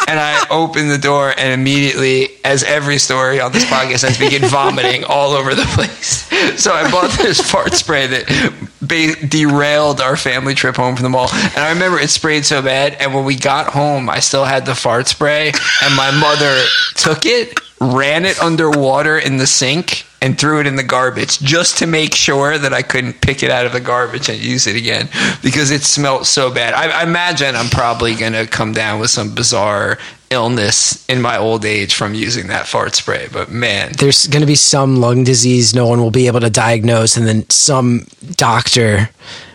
[0.08, 4.48] and I open the door and immediately as every story on this podcast I begin
[4.48, 6.28] vomiting all over the place.
[6.60, 11.10] So I bought this fart spray that ba- derailed our family trip home from the
[11.10, 14.44] mall and I remember it sprayed so bad and when we got home I still
[14.44, 16.60] had the fart spray and my mother
[16.96, 21.78] took it ran it underwater in the sink and threw it in the garbage just
[21.78, 24.76] to make sure that I couldn't pick it out of the garbage and use it
[24.76, 25.08] again
[25.42, 26.74] because it smelled so bad.
[26.74, 29.96] I, I imagine I'm probably going to come down with some bizarre
[30.28, 33.28] illness in my old age from using that fart spray.
[33.32, 36.50] But man, There's going to be some lung disease no one will be able to
[36.50, 39.10] diagnose, and then some doctor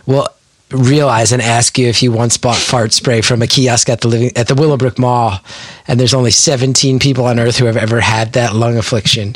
[0.05, 0.27] will
[0.71, 4.07] realize and ask you if you once bought fart spray from a kiosk at the
[4.07, 5.39] living at the Willowbrook Mall,
[5.87, 9.35] and there's only 17 people on Earth who have ever had that lung affliction.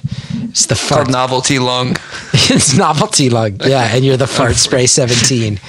[0.50, 1.04] It's the fart.
[1.04, 1.90] called novelty lung.
[2.34, 5.60] it's novelty lung, yeah, and you're the fart spray 17.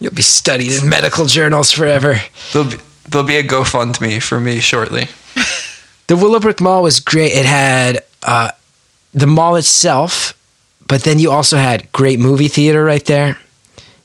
[0.00, 2.20] You'll be studied in medical journals forever.
[2.52, 2.76] There'll be,
[3.08, 5.08] there'll be a GoFundMe for me shortly.
[6.08, 7.32] The Willowbrook Mall was great.
[7.32, 8.52] It had uh,
[9.12, 10.34] the mall itself,
[10.86, 13.38] but then you also had great movie theater right there.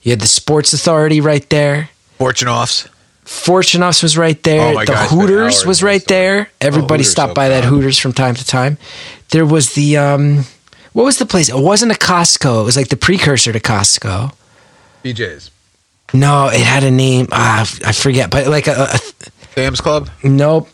[0.04, 1.89] You had the Sports Authority right there.
[2.18, 2.88] Fortune offs.
[3.26, 4.76] Fortunoffs was right there.
[4.76, 6.49] Oh the God, Hooters was right there.
[6.60, 7.64] Everybody Hooters stopped by that.
[7.64, 8.78] Hooters from time to time.
[9.32, 10.43] There was the um,
[10.91, 11.49] what was the place?
[11.49, 12.62] It wasn't a Costco.
[12.62, 14.34] It was like the precursor to Costco.
[15.06, 15.51] BJ's.
[16.14, 17.28] No, it had a name.
[17.32, 18.99] Ah, I forget, but like a, a,
[19.56, 20.10] Sam's Club.
[20.24, 20.70] Nope.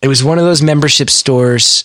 [0.00, 1.84] It was one of those membership stores.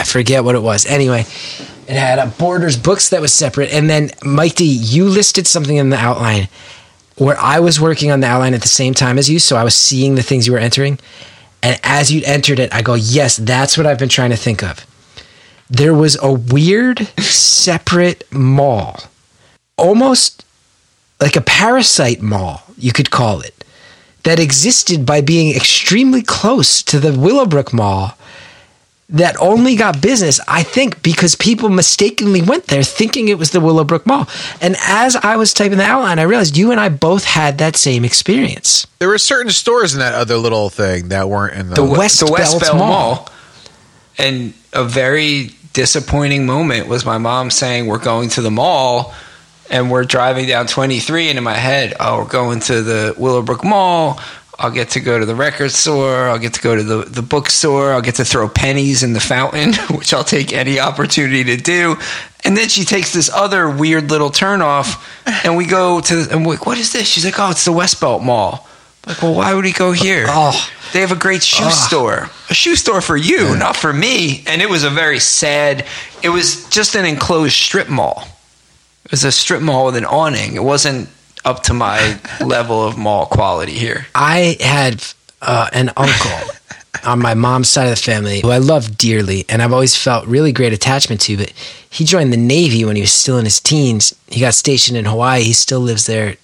[0.00, 0.86] I forget what it was.
[0.86, 3.70] Anyway, it had a Borders books that was separate.
[3.70, 6.48] And then, Mike D, you listed something in the outline
[7.16, 9.38] where I was working on the outline at the same time as you.
[9.38, 10.98] So I was seeing the things you were entering.
[11.62, 14.62] And as you entered it, I go, yes, that's what I've been trying to think
[14.62, 14.86] of.
[15.68, 19.00] There was a weird, separate mall,
[19.76, 20.46] almost
[21.20, 23.60] like a parasite mall, you could call it
[24.22, 28.16] that existed by being extremely close to the Willowbrook Mall
[29.10, 33.60] that only got business, I think, because people mistakenly went there thinking it was the
[33.60, 34.28] Willowbrook Mall.
[34.60, 37.76] And as I was typing the outline, I realized you and I both had that
[37.76, 38.86] same experience.
[38.98, 41.74] There were certain stores in that other little thing that weren't in the.
[41.76, 43.14] The West the West Belt Bell Mall.
[43.14, 43.28] Mall.
[44.18, 49.14] And a very disappointing moment was my mom saying, We're going to the mall
[49.70, 51.28] and we're driving down 23.
[51.28, 54.20] And in my head, oh, we're going to the Willowbrook Mall.
[54.60, 56.28] I'll get to go to the record store.
[56.28, 57.92] I'll get to go to the, the bookstore.
[57.92, 61.96] I'll get to throw pennies in the fountain, which I'll take any opportunity to do.
[62.44, 66.28] And then she takes this other weird little turn off, and we go to.
[66.30, 67.08] And we're like, what is this?
[67.08, 68.68] She's like, oh, it's the West Belt Mall.
[69.04, 70.26] I'm like, well, why would we go here?
[70.28, 70.52] Oh.
[70.54, 70.70] oh.
[70.92, 72.28] They have a great shoe store.
[72.50, 74.42] A shoe store for you, not for me.
[74.46, 75.86] And it was a very sad.
[76.22, 78.24] It was just an enclosed strip mall.
[79.04, 80.54] It was a strip mall with an awning.
[80.54, 81.08] It wasn't
[81.44, 84.06] up to my level of mall quality here.
[84.14, 85.02] I had
[85.42, 86.50] uh, an uncle
[87.04, 90.26] on my mom's side of the family who I love dearly, and I've always felt
[90.26, 91.36] really great attachment to.
[91.36, 91.52] But
[91.88, 94.14] he joined the Navy when he was still in his teens.
[94.28, 95.42] He got stationed in Hawaii.
[95.42, 96.36] He still lives there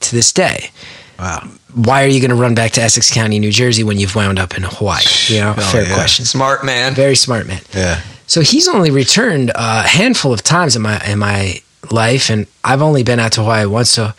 [0.00, 0.70] to this day.
[1.18, 1.46] wow.
[1.74, 4.38] Why are you going to run back to Essex County, New Jersey, when you've wound
[4.38, 5.02] up in Hawaii?
[5.26, 5.94] You know, Oh, fair yeah.
[5.94, 6.24] question.
[6.24, 6.94] Smart man.
[6.94, 7.60] Very smart man.
[7.74, 8.00] Yeah.
[8.26, 11.60] So he's only returned a handful of times in my in my
[11.92, 13.90] life, and I've only been out to Hawaii once.
[13.90, 14.12] So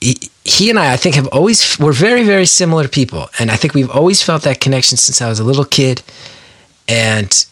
[0.00, 3.56] he, he and I, I think, have always we're very very similar people, and I
[3.56, 6.02] think we've always felt that connection since I was a little kid.
[6.88, 7.46] And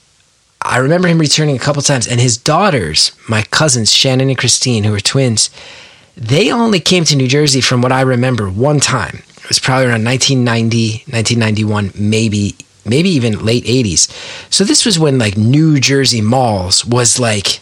[0.63, 4.85] I remember him returning a couple times, and his daughters, my cousins Shannon and Christine,
[4.85, 5.51] who are twins,
[6.17, 9.23] they only came to New Jersey from what I remember one time.
[9.37, 14.11] It was probably around 1990, 1991, maybe maybe even late 80s.
[14.53, 17.61] So this was when like New Jersey malls was like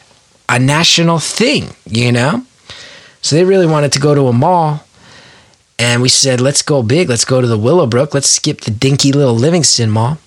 [0.49, 2.45] a national thing, you know?
[3.23, 4.85] So they really wanted to go to a mall.
[5.79, 7.09] And we said, let's go big.
[7.09, 8.15] Let's go to the Willowbrook.
[8.15, 10.19] Let's skip the dinky little Livingston Mall.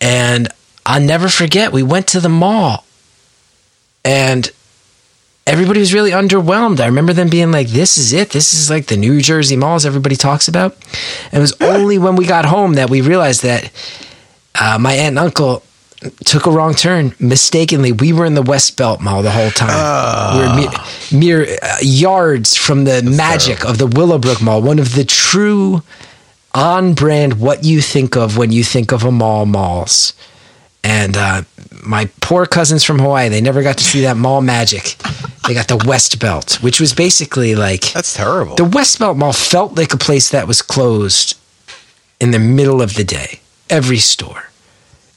[0.00, 0.48] And
[0.84, 2.84] I'll never forget, we went to the mall
[4.04, 4.50] and
[5.46, 6.80] everybody was really underwhelmed.
[6.80, 8.30] I remember them being like, this is it.
[8.30, 10.76] This is like the New Jersey malls everybody talks about.
[11.26, 13.70] And it was only when we got home that we realized that
[14.60, 15.62] uh, my aunt and uncle
[16.24, 17.92] took a wrong turn mistakenly.
[17.92, 20.36] We were in the West Belt Mall the whole time.
[20.36, 24.94] we were mere, mere uh, yards from the magic of the Willowbrook Mall, one of
[24.94, 25.82] the true
[26.54, 30.12] on brand what you think of when you think of a mall malls.
[30.84, 31.42] And uh,
[31.84, 34.96] my poor cousins from Hawaii, they never got to see that mall magic.
[35.46, 38.54] They got the West Belt, which was basically like That's terrible.
[38.56, 41.36] the West Belt Mall felt like a place that was closed
[42.20, 43.40] in the middle of the day.
[43.70, 44.50] Every store.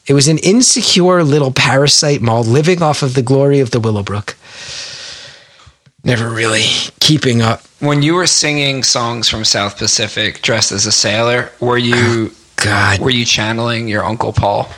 [0.07, 4.35] It was an insecure little parasite mall living off of the glory of the Willowbrook.
[6.03, 6.65] Never really
[6.99, 7.61] keeping up.
[7.79, 12.31] When you were singing songs from South Pacific dressed as a sailor, were you oh,
[12.57, 12.99] God.
[12.99, 14.69] were you channeling your uncle Paul?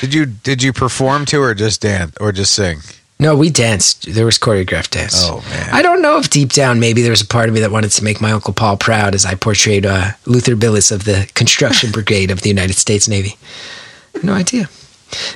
[0.00, 2.80] Did you did you perform to or just dance or just sing?
[3.22, 4.12] No, we danced.
[4.12, 5.14] There was choreographed dance.
[5.16, 5.68] Oh, man.
[5.72, 7.92] I don't know if deep down maybe there was a part of me that wanted
[7.92, 11.90] to make my Uncle Paul proud as I portrayed uh, Luther Billis of the Construction
[11.92, 13.36] Brigade of the United States Navy.
[14.24, 14.68] No idea.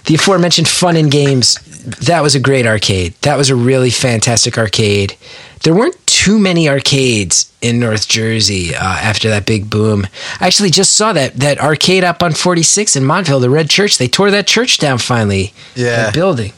[0.06, 1.54] The aforementioned Fun and Games,
[2.00, 3.14] that was a great arcade.
[3.20, 5.16] That was a really fantastic arcade.
[5.62, 10.08] There weren't too many arcades in North Jersey uh, after that big boom.
[10.40, 13.96] I actually just saw that that arcade up on 46 in Montville, the Red Church.
[13.98, 15.52] They tore that church down finally.
[15.76, 16.10] Yeah.
[16.10, 16.52] Building.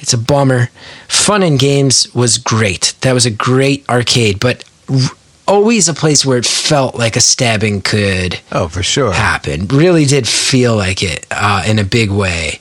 [0.00, 0.70] It's a bummer.
[1.08, 2.94] Fun and Games was great.
[3.00, 4.98] That was a great arcade, but r-
[5.46, 9.12] always a place where it felt like a stabbing could Oh, for sure.
[9.12, 9.66] happen.
[9.68, 12.60] Really did feel like it uh, in a big way.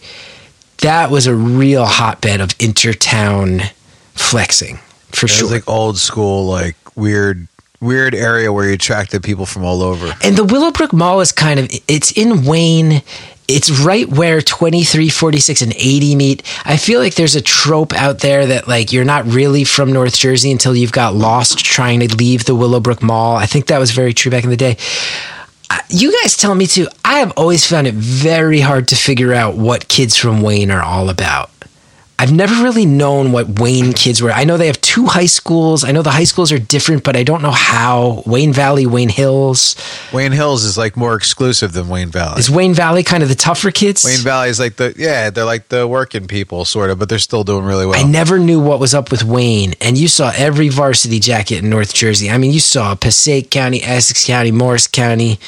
[0.82, 3.62] That was a real hotbed of intertown
[4.14, 4.80] flexing
[5.12, 5.46] for It sure.
[5.46, 7.48] was like old school, like weird,
[7.82, 10.14] weird area where you attracted people from all over.
[10.24, 13.02] and the Willowbrook Mall is kind of it's in Wayne.
[13.48, 16.44] It's right where 23, 46, and 80 meet.
[16.66, 20.18] I feel like there's a trope out there that like you're not really from North
[20.18, 23.38] Jersey until you've got lost trying to leave the Willowbrook Mall.
[23.38, 24.76] I think that was very true back in the day.
[25.90, 26.88] You guys tell me too.
[27.06, 30.84] I have always found it very hard to figure out what kids from Wayne are
[30.84, 31.50] all about.
[32.20, 34.32] I've never really known what Wayne kids were.
[34.32, 35.84] I know they have two high schools.
[35.84, 38.24] I know the high schools are different, but I don't know how.
[38.26, 39.76] Wayne Valley, Wayne Hills.
[40.12, 42.40] Wayne Hills is like more exclusive than Wayne Valley.
[42.40, 44.04] Is Wayne Valley kind of the tougher kids?
[44.04, 47.20] Wayne Valley is like the yeah, they're like the working people sort of, but they're
[47.20, 48.04] still doing really well.
[48.04, 51.70] I never knew what was up with Wayne, and you saw every varsity jacket in
[51.70, 52.32] North Jersey.
[52.32, 55.40] I mean, you saw Passaic County, Essex County, Morris County,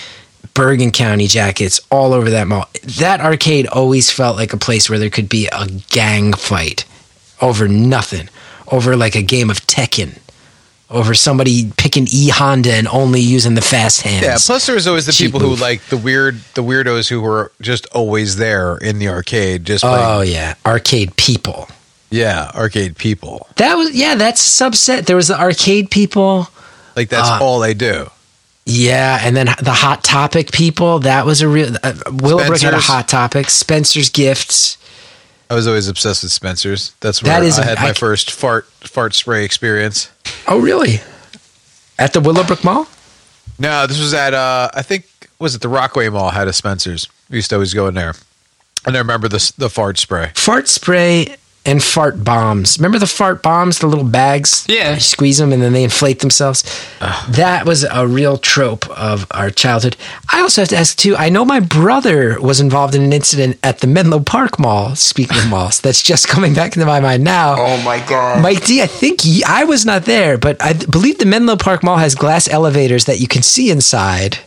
[0.54, 2.68] Bergen County jackets all over that mall.
[3.00, 6.86] That arcade always felt like a place where there could be a gang fight
[7.41, 8.28] over nothing,
[8.72, 10.18] over like a game of Tekken,
[10.89, 14.26] over somebody picking E Honda and only using the fast hands.
[14.26, 17.22] Yeah, plus there was always the Cheap people who like the weird the weirdos who
[17.22, 20.34] were just always there in the arcade, just oh playing.
[20.34, 21.70] yeah, arcade people.
[22.10, 23.47] yeah, arcade people.
[23.56, 25.06] That was yeah, that's a subset.
[25.06, 26.47] There was the arcade people.
[26.97, 27.39] Like that's Ah.
[27.41, 28.10] all they do.
[28.70, 30.99] Yeah, and then the Hot Topic people.
[30.99, 31.76] That was a real.
[31.82, 33.49] Uh, Willowbrook had a Hot Topic.
[33.49, 34.78] Spencer's Gifts.
[35.49, 36.93] I was always obsessed with Spencer's.
[36.99, 40.11] That's where That is I had I my first fart fart spray experience.
[40.47, 41.01] Oh, really?
[41.97, 42.88] At the Willowbrook Mall?
[43.57, 45.05] No, this was at uh I think
[45.39, 47.09] was it the Rockaway Mall had a Spencer's.
[47.32, 48.13] We used to always go in there.
[48.86, 50.32] And I remember the the fart spray.
[50.36, 51.36] Fart spray
[51.66, 52.78] and fart bombs.
[52.80, 54.66] Remember the fart bombs, the little bags?
[54.70, 54.95] Yeah.
[54.95, 56.64] You squeeze them and then they inflate themselves.
[57.30, 59.97] That was a real trope of our childhood.
[60.32, 61.16] I also have to ask too.
[61.16, 64.95] I know my brother was involved in an incident at the Menlo Park Mall.
[64.95, 67.55] Speaking of malls, that's just coming back into my mind now.
[67.57, 68.41] Oh my god.
[68.41, 71.97] Mike D, I think I was not there, but I believe the Menlo Park Mall
[71.97, 74.39] has glass elevators that you can see inside.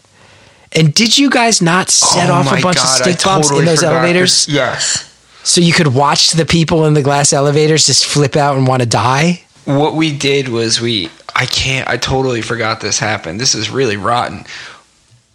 [0.75, 3.67] And did you guys not set Oh off a bunch God, of stink bombs in
[3.67, 4.49] those forgot elevators?
[4.49, 5.12] Yes.
[5.45, 8.83] So you could watch the people in the glass elevators just flip out and want
[8.83, 9.43] to die?
[9.65, 13.41] What we did was we I can't I totally forgot this happened.
[13.41, 14.45] This is really rotten.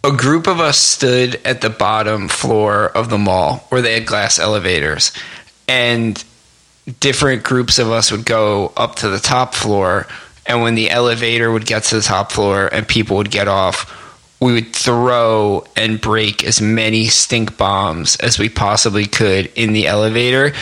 [0.04, 4.06] A group of us stood at the bottom floor of the mall where they had
[4.06, 5.12] glass elevators
[5.66, 6.22] and
[7.00, 10.06] different groups of us would go up to the top floor
[10.46, 13.94] and when the elevator would get to the top floor and people would get off
[14.40, 19.86] we would throw and break as many stink bombs as we possibly could in the
[19.86, 20.52] elevator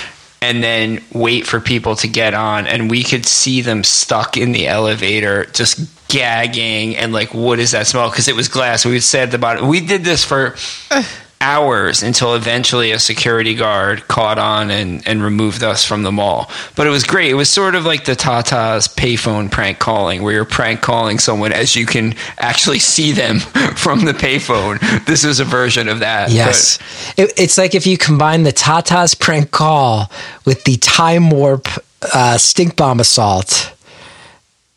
[0.42, 2.66] and then wait for people to get on.
[2.66, 7.72] And we could see them stuck in the elevator just gagging and like what is
[7.72, 8.08] that smell?
[8.08, 8.84] Because it was glass.
[8.84, 10.56] We would say at the bottom we did this for
[10.90, 11.02] uh.
[11.40, 16.50] Hours until eventually a security guard caught on and, and removed us from the mall.
[16.74, 17.30] But it was great.
[17.30, 21.52] It was sort of like the Tata's payphone prank calling, where you're prank calling someone
[21.52, 23.38] as you can actually see them
[23.76, 24.80] from the payphone.
[25.06, 26.30] This was a version of that.
[26.30, 26.78] Yes.
[27.16, 30.10] It, it's like if you combine the Tata's prank call
[30.44, 31.68] with the time warp
[32.14, 33.72] uh, stink bomb assault,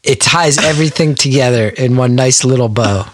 [0.03, 3.05] it ties everything together in one nice little bow.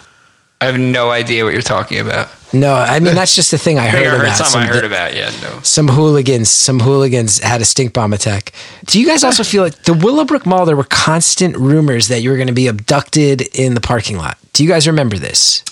[0.66, 2.30] But I have no idea what you're talking about.
[2.54, 4.38] No, I mean, that's just the thing I I heard I heard about.
[4.38, 5.14] something I Some- heard about.
[5.16, 5.60] Yeah, no.
[5.62, 8.54] some hooligans some hooligans had a stink bomb attack
[8.86, 12.30] do you guys also feel like the willowbrook mall there were constant rumors that you
[12.30, 15.64] were going to be abducted in the parking lot do you guys remember this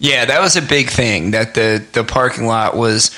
[0.00, 1.30] Yeah, that was a big thing.
[1.30, 3.10] That the the parking lot was.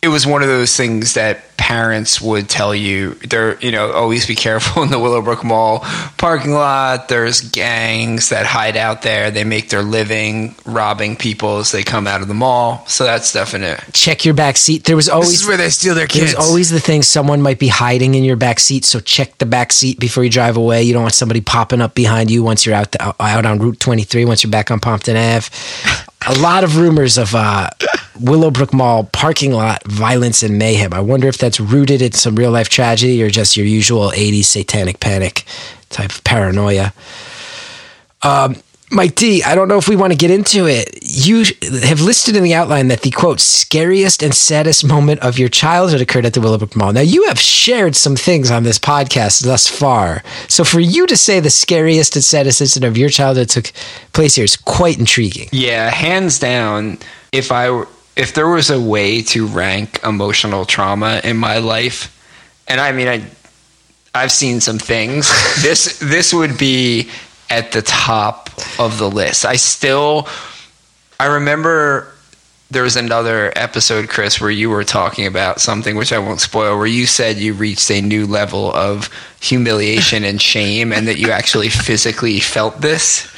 [0.00, 3.14] It was one of those things that parents would tell you.
[3.14, 5.80] They're you know always be careful in the Willowbrook Mall
[6.18, 7.08] parking lot.
[7.08, 9.30] There's gangs that hide out there.
[9.30, 12.84] They make their living robbing people as they come out of the mall.
[12.86, 13.82] So that's definite.
[13.92, 16.32] check your back seat there was This always is where they steal their kids.
[16.32, 19.46] There's always the thing someone might be hiding in your back seat, so check the
[19.46, 20.82] back seat before you drive away.
[20.82, 23.80] You don't want somebody popping up behind you once you're out the, out on Route
[23.80, 25.48] 23, once you're back on Pompton Ave.
[26.26, 27.68] A lot of rumors of uh,
[28.20, 30.94] Willowbrook Mall parking lot violence and mayhem.
[30.94, 34.46] I wonder if that's rooted in some real life tragedy or just your usual 80s
[34.46, 35.44] satanic panic
[35.90, 36.94] type of paranoia.
[38.22, 38.56] Um,
[38.90, 41.00] Mike D, I don't know if we want to get into it.
[41.02, 41.44] You
[41.82, 46.00] have listed in the outline that the quote scariest and saddest moment of your childhood
[46.00, 46.92] occurred at the Willowbrook Mall.
[46.94, 50.22] Now, you have shared some things on this podcast thus far.
[50.48, 53.72] So, for you to say the scariest and saddest incident of your childhood took
[54.12, 55.48] place here is quite intriguing.
[55.52, 56.98] Yeah, hands down.
[57.32, 62.10] If I were, if there was a way to rank emotional trauma in my life,
[62.68, 63.24] and I mean, I
[64.14, 65.28] I've seen some things.
[65.62, 67.10] this this would be
[67.50, 69.44] at the top of the list.
[69.44, 70.28] I still,
[71.20, 72.08] I remember
[72.70, 76.76] there was another episode, Chris, where you were talking about something which I won't spoil,
[76.76, 79.10] where you said you reached a new level of
[79.40, 83.30] humiliation and shame, and that you actually physically felt this.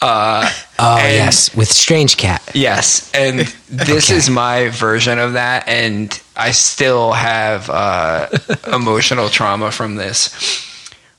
[0.00, 2.42] Uh, Oh, and- yes, with Strange Cat.
[2.52, 3.40] Yes, and
[3.70, 4.16] this Okay.
[4.16, 8.26] is my version of that, and I still have uh,
[8.72, 10.30] emotional trauma from this.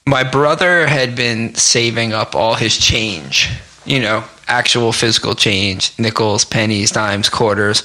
[0.06, 3.50] My brother had been saving up all his change,
[3.86, 7.82] you know, actual physical change, nickels, pennies, dimes, quarters,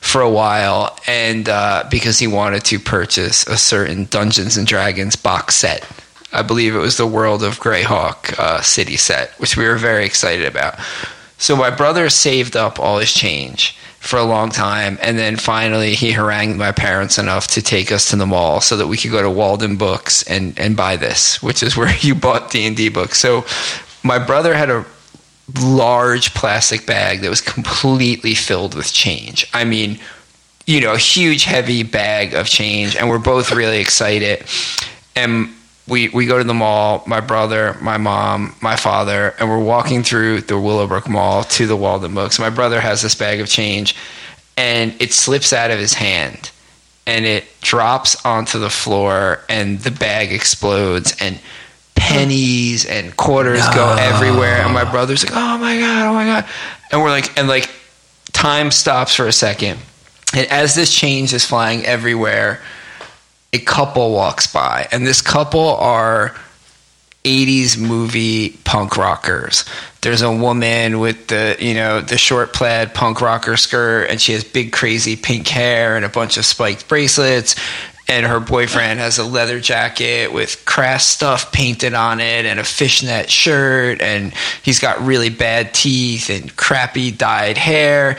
[0.00, 5.16] for a while, and uh, because he wanted to purchase a certain Dungeons and Dragons
[5.16, 5.84] box set.
[6.32, 10.04] I believe it was the World of Greyhawk uh, city set, which we were very
[10.04, 10.78] excited about.
[11.38, 15.94] So my brother saved up all his change for a long time, and then finally
[15.94, 19.10] he harangued my parents enough to take us to the mall so that we could
[19.10, 22.76] go to Walden Books and and buy this, which is where you bought D and
[22.76, 23.18] D books.
[23.18, 23.44] So
[24.02, 24.84] my brother had a
[25.62, 29.48] large plastic bag that was completely filled with change.
[29.54, 29.98] I mean,
[30.66, 34.44] you know, a huge heavy bag of change, and we're both really excited.
[35.16, 35.54] And
[35.88, 40.02] we we go to the mall, my brother, my mom, my father, and we're walking
[40.02, 42.38] through the Willowbrook Mall to the Walden Books.
[42.38, 43.96] My brother has this bag of change,
[44.56, 46.50] and it slips out of his hand,
[47.06, 51.40] and it drops onto the floor, and the bag explodes, and
[51.94, 54.62] pennies and quarters go everywhere.
[54.62, 56.44] And my brother's like, "Oh my god, oh my god,"
[56.92, 57.70] and we're like, and like,
[58.32, 59.78] time stops for a second,
[60.34, 62.60] and as this change is flying everywhere
[63.52, 66.34] a couple walks by, and this couple are
[67.24, 69.64] 80s movie punk rockers.
[70.00, 74.32] There's a woman with the, you know, the short plaid punk rocker skirt, and she
[74.32, 77.56] has big, crazy pink hair and a bunch of spiked bracelets.
[78.10, 82.64] And her boyfriend has a leather jacket with crass stuff painted on it and a
[82.64, 84.00] fishnet shirt.
[84.00, 84.32] And
[84.62, 88.16] he's got really bad teeth and crappy dyed hair.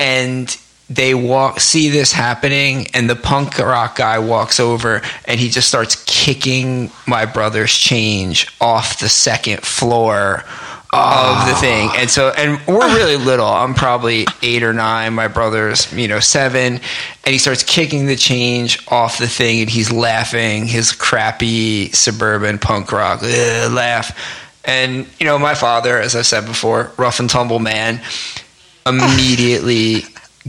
[0.00, 0.56] And
[0.90, 5.68] they walk see this happening and the punk rock guy walks over and he just
[5.68, 10.44] starts kicking my brother's change off the second floor
[10.92, 11.88] of the thing.
[11.94, 13.46] And so and we're really little.
[13.46, 15.14] I'm probably eight or nine.
[15.14, 16.80] My brother's you know seven.
[17.24, 22.58] And he starts kicking the change off the thing and he's laughing his crappy suburban
[22.58, 24.18] punk rock "Ugh," laugh.
[24.64, 28.00] And you know my father as i said before rough and tumble man
[28.86, 30.04] immediately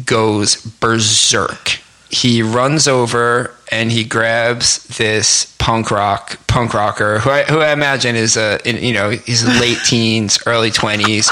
[0.05, 1.79] goes berserk.
[2.09, 7.71] He runs over and he grabs this punk rock punk rocker who I, who I
[7.71, 11.31] imagine is a in, you know he's late teens, early twenties,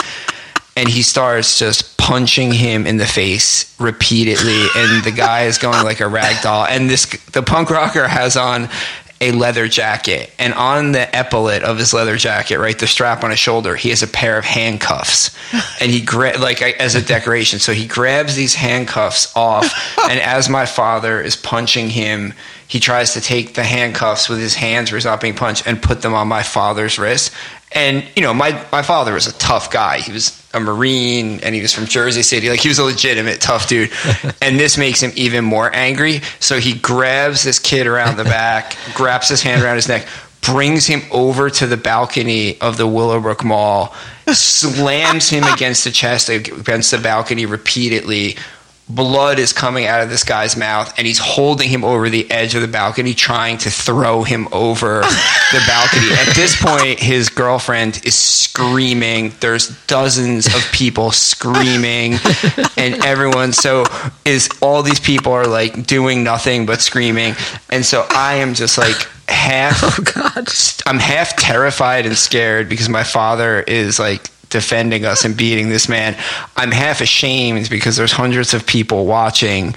[0.77, 5.83] and he starts just punching him in the face repeatedly, and the guy is going
[5.83, 6.65] like a rag doll.
[6.65, 8.69] And this the punk rocker has on
[9.21, 13.31] a leather jacket, and on the epaulet of his leather jacket, right, the strap on
[13.31, 15.35] his shoulder, he has a pair of handcuffs,
[15.81, 17.59] and he gra- like as a decoration.
[17.59, 19.73] So he grabs these handcuffs off,
[20.09, 22.33] and as my father is punching him,
[22.67, 25.81] he tries to take the handcuffs with his hands where he's not being punched and
[25.81, 27.33] put them on my father's wrist.
[27.71, 29.99] And you know, my my father was a tough guy.
[29.99, 32.49] He was a marine, and he was from Jersey City.
[32.49, 33.91] Like he was a legitimate tough dude.
[34.41, 36.21] and this makes him even more angry.
[36.39, 40.07] So he grabs this kid around the back, grabs his hand around his neck,
[40.41, 43.93] brings him over to the balcony of the Willowbrook Mall,
[44.27, 48.35] slams him against the chest against the balcony repeatedly.
[48.89, 52.55] Blood is coming out of this guy's mouth, and he's holding him over the edge
[52.55, 55.01] of the balcony, trying to throw him over
[55.51, 56.11] the balcony.
[56.13, 59.31] At this point, his girlfriend is screaming.
[59.41, 62.13] There's dozens of people screaming,
[62.77, 63.53] and everyone.
[63.53, 63.85] So
[64.25, 67.35] is all these people are like doing nothing but screaming,
[67.69, 69.83] and so I am just like half.
[69.99, 70.47] Oh God!
[70.85, 75.87] I'm half terrified and scared because my father is like defending us and beating this
[75.87, 76.17] man.
[76.55, 79.75] I'm half ashamed because there's hundreds of people watching.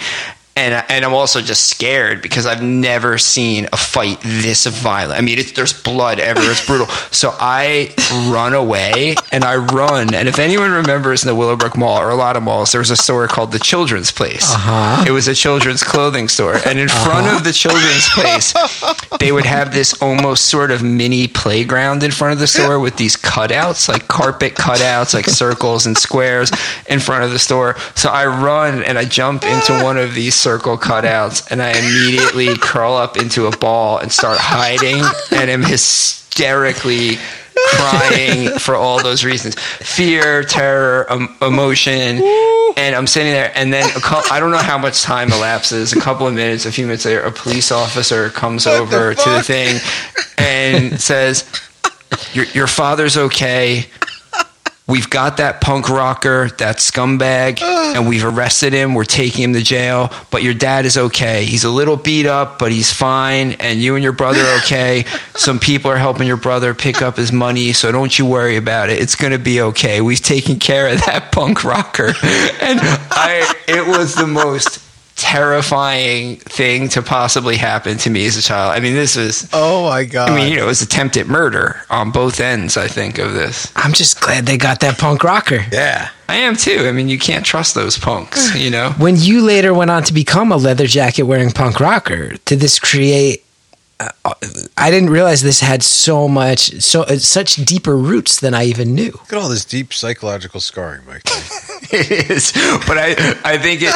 [0.54, 5.18] And and I'm also just scared because I've never seen a fight this violent.
[5.18, 6.52] I mean, there's blood everywhere.
[6.52, 6.88] It's brutal.
[7.12, 7.94] So I
[8.32, 10.12] run away and I run.
[10.12, 12.90] And if anyone remembers in the Willowbrook Mall or a lot of malls, there was
[12.90, 14.50] a store called the Children's Place.
[14.52, 15.04] Uh-huh.
[15.06, 18.54] It was a children's clothing store, and in front of the Children's Place,
[19.20, 22.96] they would have this almost sort of mini playground in front of the store with
[22.96, 26.50] these cutouts, like carpet cutouts, like circles and squares
[26.88, 27.76] in front of the store.
[27.94, 32.56] So I run and I jump into one of these circle cutouts and I immediately
[32.60, 37.18] curl up into a ball and start hiding and am hysterically
[37.54, 39.54] crying for all those reasons.
[39.54, 42.20] Fear terror um, emotion
[42.76, 45.92] and i'm sitting there and then a cou- i don't know how much time elapses.
[45.92, 49.42] A couple of minutes a few minutes later a police officer comes over to the
[49.42, 49.78] thing
[50.38, 51.44] and says
[52.32, 53.86] your, your father's okay
[54.88, 58.94] We've got that punk rocker, that scumbag, and we've arrested him.
[58.94, 61.44] We're taking him to jail, but your dad is okay.
[61.44, 65.04] He's a little beat up, but he's fine, and you and your brother are okay.
[65.36, 68.90] Some people are helping your brother pick up his money, so don't you worry about
[68.90, 69.00] it.
[69.00, 70.00] It's going to be okay.
[70.00, 72.12] We've taken care of that punk rocker.
[72.62, 74.81] And I it was the most
[75.16, 78.74] terrifying thing to possibly happen to me as a child.
[78.76, 80.30] I mean, this was Oh my god!
[80.30, 83.72] I mean, you know, it was attempted murder on both ends, I think, of this.
[83.76, 85.64] I'm just glad they got that punk rocker.
[85.72, 86.10] yeah.
[86.28, 86.86] I am too.
[86.88, 88.92] I mean, you can't trust those punks, you know?
[88.96, 92.78] When you later went on to become a leather jacket wearing punk rocker, did this
[92.78, 93.44] create?
[94.76, 98.94] I didn't realize this had so much, so uh, such deeper roots than I even
[98.94, 99.12] knew.
[99.12, 101.22] Look at all this deep psychological scarring, Mike.
[101.92, 102.52] it is.
[102.86, 103.10] But I
[103.44, 103.94] I think it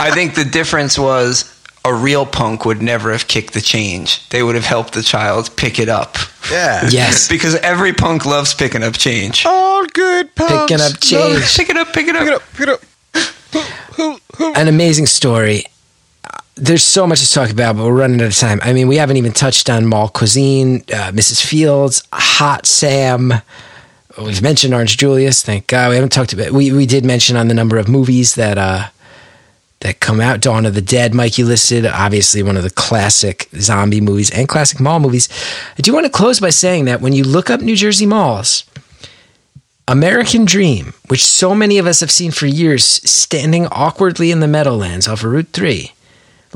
[0.00, 1.52] I think the difference was
[1.84, 4.26] a real punk would never have kicked the change.
[4.30, 6.16] They would have helped the child pick it up.
[6.50, 6.88] Yeah.
[6.88, 9.44] Yes, Because every punk loves picking up change.
[9.46, 10.72] All good punks.
[10.72, 11.56] picking up change.
[11.56, 12.42] Pick it up, pick it up.
[12.54, 12.82] Pick it up.
[13.52, 13.64] Pick
[13.98, 14.56] it up.
[14.56, 15.64] An amazing story.
[16.58, 18.60] There's so much to talk about, but we're running out of time.
[18.62, 21.44] I mean, we haven't even touched on mall cuisine, uh, Mrs.
[21.44, 23.34] Fields, Hot Sam.
[24.16, 25.42] We've mentioned Orange Julius.
[25.42, 26.52] Thank God we haven't talked about.
[26.52, 28.88] We we did mention on the number of movies that uh,
[29.80, 30.40] that come out.
[30.40, 34.48] Dawn of the Dead, Mike, you listed obviously one of the classic zombie movies and
[34.48, 35.28] classic mall movies.
[35.78, 38.64] I do want to close by saying that when you look up New Jersey malls,
[39.86, 44.48] American Dream, which so many of us have seen for years, standing awkwardly in the
[44.48, 45.92] Meadowlands off of Route 3.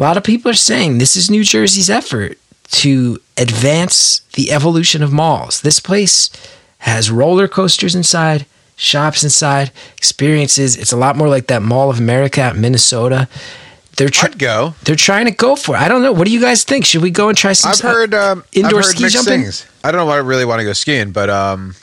[0.00, 2.38] A lot of people are saying this is New Jersey's effort
[2.70, 5.60] to advance the evolution of malls.
[5.60, 6.30] This place
[6.78, 8.46] has roller coasters inside,
[8.76, 10.74] shops inside, experiences.
[10.74, 13.28] It's a lot more like that Mall of America at Minnesota.
[13.98, 14.74] They're I'd go.
[14.84, 15.80] they're trying to go for it.
[15.80, 16.12] I don't know.
[16.12, 16.86] What do you guys think?
[16.86, 19.42] Should we go and try some I've heard um, indoor I've heard ski jumping?
[19.42, 19.66] things.
[19.84, 20.10] I don't know.
[20.10, 21.74] I really want to go skiing, but um,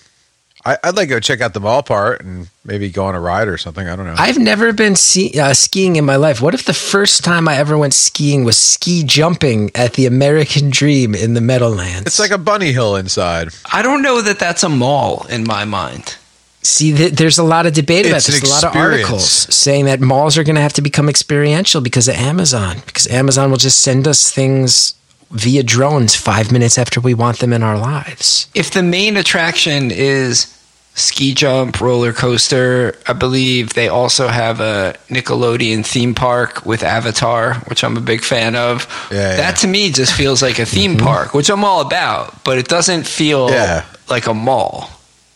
[0.68, 3.20] I, I'd like to go check out the mall part and maybe go on a
[3.22, 3.88] ride or something.
[3.88, 4.16] I don't know.
[4.18, 6.42] I've never been ski- uh, skiing in my life.
[6.42, 10.70] What if the first time I ever went skiing was ski jumping at the American
[10.70, 12.08] Dream in the Meadowlands?
[12.08, 13.50] it's like a bunny hill inside.
[13.72, 16.18] I don't know that that's a mall in my mind.
[16.64, 18.42] See, th- there's a lot of debate about It's this.
[18.42, 21.80] an A lot of articles saying that malls are going to have to become experiential
[21.80, 22.82] because of Amazon.
[22.86, 24.94] Because Amazon will just send us things
[25.32, 28.48] via drones five minutes after we want them in our lives.
[28.54, 30.54] If the main attraction is
[30.98, 37.54] ski jump, roller coaster, I believe they also have a Nickelodeon theme park with Avatar,
[37.70, 38.88] which I'm a big fan of.
[39.12, 39.52] Yeah, that yeah.
[39.52, 41.06] to me just feels like a theme mm-hmm.
[41.06, 43.86] park, which I'm all about, but it doesn't feel Yeah.
[44.10, 44.90] like a mall.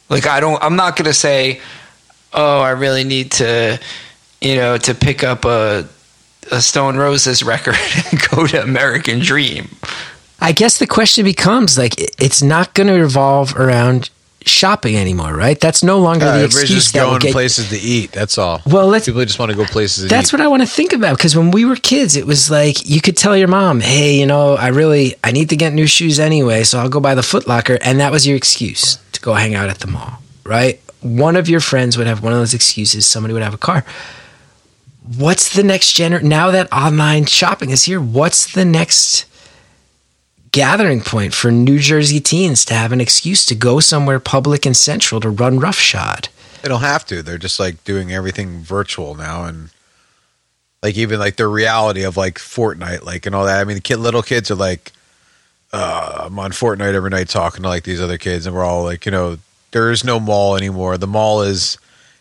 [0.10, 1.62] Like I don't I'm not going to say,
[2.34, 3.80] "Oh, I really need to,
[4.42, 5.86] you know, to pick up a
[6.52, 7.78] a Stone Roses record
[8.12, 9.70] and go to American Dream."
[10.44, 14.10] I guess the question becomes like, it's not going to revolve around
[14.46, 15.60] shopping anymore, right?
[15.60, 18.12] That's no longer the everybody's excuse just that going get places to eat.
[18.12, 18.62] That's all.
[18.66, 20.06] Well, let's- people just want to go places.
[20.06, 20.34] To That's eat.
[20.34, 23.02] what I want to think about because when we were kids, it was like you
[23.02, 26.20] could tell your mom, "Hey, you know, I really I need to get new shoes
[26.20, 29.34] anyway, so I'll go buy the Foot Locker," and that was your excuse to go
[29.34, 30.80] hang out at the mall, right?
[31.02, 33.06] One of your friends would have one of those excuses.
[33.08, 33.84] Somebody would have a car.
[35.18, 36.22] What's the next gener?
[36.22, 39.26] Now that online shopping is here, what's the next
[40.52, 44.76] gathering point for New Jersey teens to have an excuse to go somewhere public and
[44.76, 46.30] central to run roughshod?
[46.61, 47.23] They don't have to.
[47.23, 49.69] They're just like doing everything virtual now, and
[50.84, 53.60] like even like the reality of like Fortnite, like and all that.
[53.60, 54.91] I mean, the kid, little kids are like,
[55.73, 58.84] uh, I'm on Fortnite every night talking to like these other kids, and we're all
[58.84, 59.38] like, you know,
[59.72, 60.98] there is no mall anymore.
[60.98, 61.78] The mall is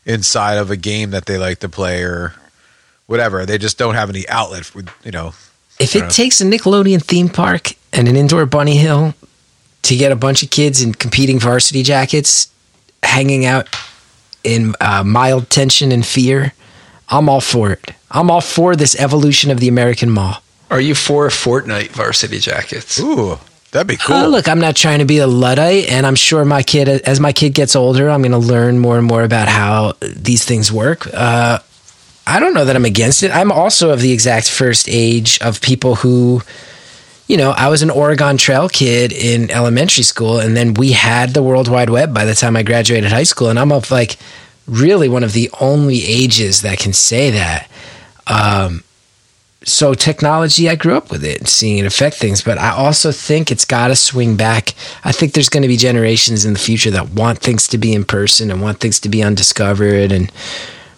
[0.06, 2.34] inside of a game that they like to play or
[3.06, 3.44] whatever.
[3.44, 5.34] They just don't have any outlet for you know.
[5.80, 9.14] If it takes a Nickelodeon theme park and an indoor bunny hill
[9.82, 12.52] to get a bunch of kids in competing varsity jackets
[13.02, 13.68] hanging out
[14.44, 16.52] in uh, mild tension and fear
[17.10, 17.92] I'm all for it.
[18.10, 20.36] I'm all for this evolution of the American mall.
[20.70, 23.00] Are you for Fortnite varsity jackets?
[23.00, 23.38] Ooh,
[23.72, 24.14] that'd be cool.
[24.14, 27.18] Uh, look, I'm not trying to be a luddite, and I'm sure my kid, as
[27.18, 30.70] my kid gets older, I'm going to learn more and more about how these things
[30.70, 31.08] work.
[31.12, 31.58] Uh,
[32.30, 33.32] I don't know that I'm against it.
[33.32, 36.42] I'm also of the exact first age of people who,
[37.26, 41.34] you know, I was an Oregon Trail kid in elementary school, and then we had
[41.34, 44.16] the World Wide Web by the time I graduated high school, and I'm of like
[44.68, 47.68] really one of the only ages that can say that.
[48.28, 48.84] Um,
[49.64, 53.50] so technology, I grew up with it, seeing it affect things, but I also think
[53.50, 54.74] it's got to swing back.
[55.04, 57.92] I think there's going to be generations in the future that want things to be
[57.92, 60.32] in person and want things to be undiscovered and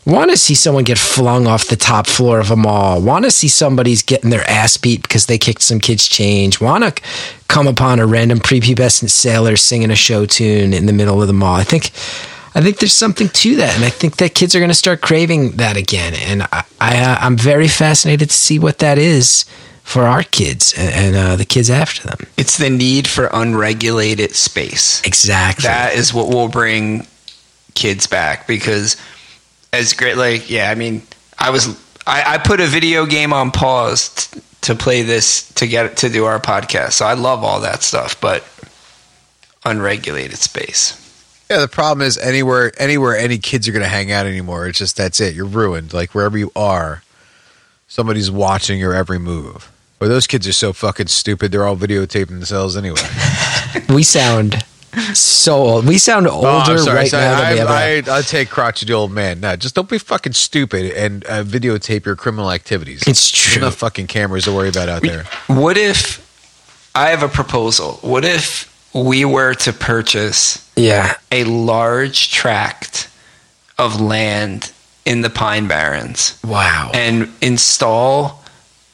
[0.05, 3.01] want to see someone get flung off the top floor of a mall.
[3.01, 6.61] Want to see somebody's getting their ass beat because they kicked some kid's change.
[6.61, 7.03] Want to
[7.49, 11.35] come upon a random prepubescent sailor singing a show tune in the middle of the
[11.35, 11.57] mall.
[11.57, 11.91] I think
[12.55, 15.01] I think there's something to that, and I think that kids are going to start
[15.01, 16.15] craving that again.
[16.15, 19.45] And I, I uh, I'm very fascinated to see what that is
[19.83, 22.27] for our kids and, and uh, the kids after them.
[22.37, 25.03] It's the need for unregulated space.
[25.05, 25.65] Exactly.
[25.65, 27.07] That is what will bring
[27.75, 28.97] kids back because
[29.73, 31.03] as great like yeah, I mean,
[31.39, 31.69] I was
[32.07, 36.09] I, I put a video game on pause t- to play this to get to
[36.09, 36.93] do our podcast.
[36.93, 38.45] So I love all that stuff, but
[39.65, 40.99] unregulated space.
[41.51, 44.67] Yeah, the problem is anywhere anywhere any kids are going to hang out anymore.
[44.67, 45.35] It's just that's it.
[45.35, 45.93] You're ruined.
[45.93, 47.03] Like wherever you are,
[47.89, 49.71] somebody's watching your every move.
[50.01, 51.53] Or those kids are so fucking stupid.
[51.53, 53.01] They're all videotaping themselves anyway.
[53.89, 54.65] we sound
[55.15, 55.87] so old.
[55.87, 56.97] We sound older Oh, I'm sorry.
[56.97, 57.71] right So now I, than we ever.
[58.11, 59.41] I, I, I take crotchety old man.
[59.41, 63.03] No, just don't be fucking stupid and uh, videotape your criminal activities.
[63.07, 63.63] It's There's true.
[63.63, 65.25] enough fucking cameras to worry about out there.
[65.47, 66.21] What if
[66.95, 67.99] I have a proposal?
[68.03, 71.15] What if we were to purchase yeah.
[71.31, 73.09] a large tract
[73.79, 74.71] of land
[75.07, 76.91] in the Pine Barrens Wow.
[76.93, 78.45] and install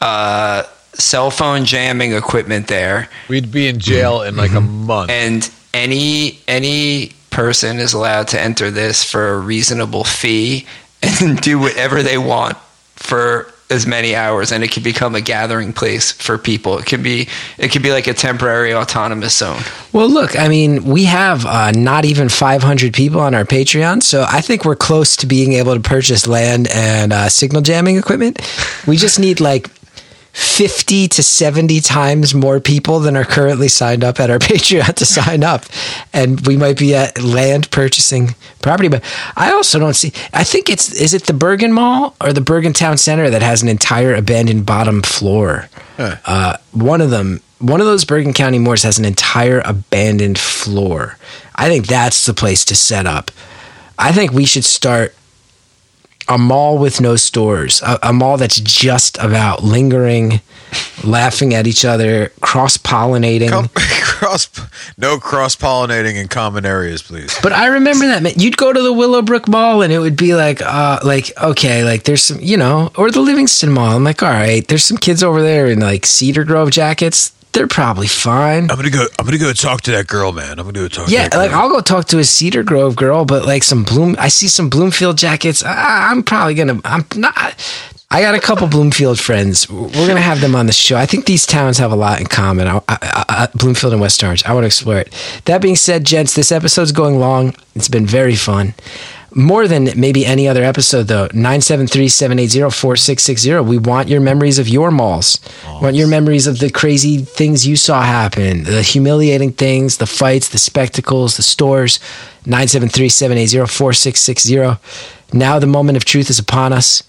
[0.00, 0.62] uh,
[0.94, 3.08] cell phone jamming equipment there?
[3.28, 4.86] We'd be in jail in like a Mm-hmm.
[4.86, 5.10] month.
[5.10, 10.66] and any any person is allowed to enter this for a reasonable fee
[11.02, 12.56] and do whatever they want
[12.96, 14.50] for as many hours.
[14.50, 16.78] And it can become a gathering place for people.
[16.78, 17.28] It could be
[17.58, 19.60] it could be like a temporary autonomous zone.
[19.92, 24.24] Well, look, I mean, we have uh, not even 500 people on our Patreon, so
[24.28, 28.40] I think we're close to being able to purchase land and uh, signal jamming equipment.
[28.86, 29.70] We just need like
[30.32, 35.04] 50 to 70 times more people than are currently signed up at our Patreon to
[35.04, 35.64] sign up.
[36.12, 38.88] And we might be at land purchasing property.
[38.88, 39.04] But
[39.36, 42.72] I also don't see, I think it's, is it the Bergen Mall or the Bergen
[42.72, 45.68] Town Center that has an entire abandoned bottom floor?
[46.24, 51.16] Uh, one of them, one of those Bergen County malls has an entire abandoned floor.
[51.56, 53.32] I think that's the place to set up.
[53.98, 55.14] I think we should start
[56.28, 60.40] a mall with no stores, a, a mall that's just about lingering,
[61.04, 63.50] laughing at each other, cross pollinating.
[63.50, 64.48] Com- cross,
[64.96, 67.36] no cross pollinating in common areas, please.
[67.42, 68.34] But I remember that man.
[68.36, 72.04] You'd go to the Willowbrook Mall and it would be like, uh, like okay, like
[72.04, 73.96] there's some, you know, or the Livingston Mall.
[73.96, 77.32] I'm like, all right, there's some kids over there in like Cedar Grove jackets.
[77.52, 78.70] They're probably fine.
[78.70, 79.06] I'm gonna go.
[79.18, 80.58] I'm gonna go talk to that girl, man.
[80.58, 81.08] I'm gonna go talk.
[81.08, 81.52] Yeah, to that like.
[81.52, 84.68] I'll go talk to a Cedar Grove girl, but like some Bloom, I see some
[84.68, 85.62] Bloomfield jackets.
[85.64, 86.80] I, I'm probably gonna.
[86.84, 87.54] I'm not.
[88.10, 89.68] I got a couple Bloomfield friends.
[89.68, 90.96] We're gonna have them on the show.
[90.96, 92.66] I think these towns have a lot in common.
[92.66, 94.44] I, I, I, Bloomfield and West Orange.
[94.44, 95.12] I want to explore it.
[95.44, 97.54] That being said, gents, this episode's going long.
[97.74, 98.74] It's been very fun.
[99.34, 101.28] More than maybe any other episode, though.
[101.28, 103.66] 973-780-4660.
[103.66, 105.38] We want your memories of your malls.
[105.66, 110.06] We want your memories of the crazy things you saw happen, the humiliating things, the
[110.06, 111.98] fights, the spectacles, the stores.
[112.44, 114.78] 973-780-4660.
[115.32, 117.02] Now the moment of truth is upon us.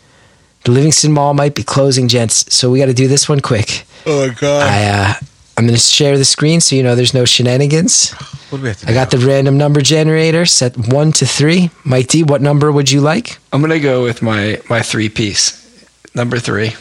[0.66, 3.86] The Livingston Mall might be closing, gents, so we got to do this one quick.
[4.06, 4.68] oh my god.
[4.68, 5.14] I, uh,
[5.60, 8.12] I'm going to share the screen so you know there's no shenanigans.
[8.50, 11.70] what do we have to I got the random number generator set one to three.
[11.84, 13.40] Mike D, what number would you like?
[13.52, 16.76] i'm gonna go with my my three piece number three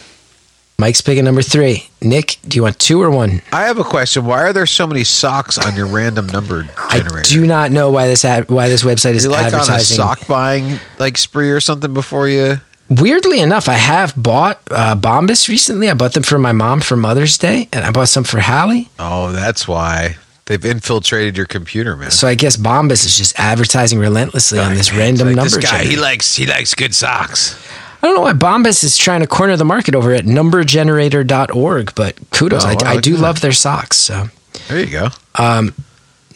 [0.81, 1.89] Mike's picking number three.
[2.01, 3.43] Nick, do you want two or one?
[3.53, 4.25] I have a question.
[4.25, 7.19] Why are there so many socks on your random number generator?
[7.19, 9.57] I do not know why this ad, why this website is you like on a
[9.57, 9.97] advertising.
[9.97, 12.61] sock buying like spree or something before you?
[12.91, 15.91] Weirdly enough, I have bought uh, Bombas recently.
[15.91, 18.89] I bought them for my mom for Mother's Day, and I bought some for Hallie.
[18.99, 20.17] Oh, that's why
[20.47, 22.11] they've infiltrated your computer, man.
[22.11, 25.71] So I guess Bombas is just advertising relentlessly on this random Like, number this guy,
[25.71, 25.91] generator.
[25.91, 27.63] he likes he likes good socks.
[28.03, 32.17] I don't know why Bombas is trying to corner the market over at numbergenerator.org, but
[32.31, 32.65] kudos.
[32.65, 33.97] Oh, I, I do love their socks.
[33.99, 34.29] So,
[34.69, 35.09] There you go.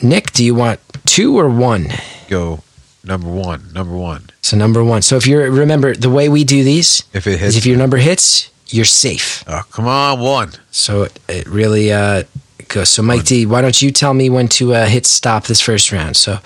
[0.02, 1.88] Nick, do you want two or one?
[2.28, 2.62] Go
[3.04, 4.30] number one, number one.
[4.42, 5.02] So number one.
[5.02, 7.76] So if you're remember the way we do these If it is hits, if your
[7.76, 9.44] number hits, you're safe.
[9.46, 10.52] oh come on, one.
[10.70, 12.24] So it, it really uh,
[12.68, 12.88] goes.
[12.88, 15.92] So Mike D, why don't you tell me when to uh, hit stop this first
[15.92, 16.16] round?
[16.16, 16.38] So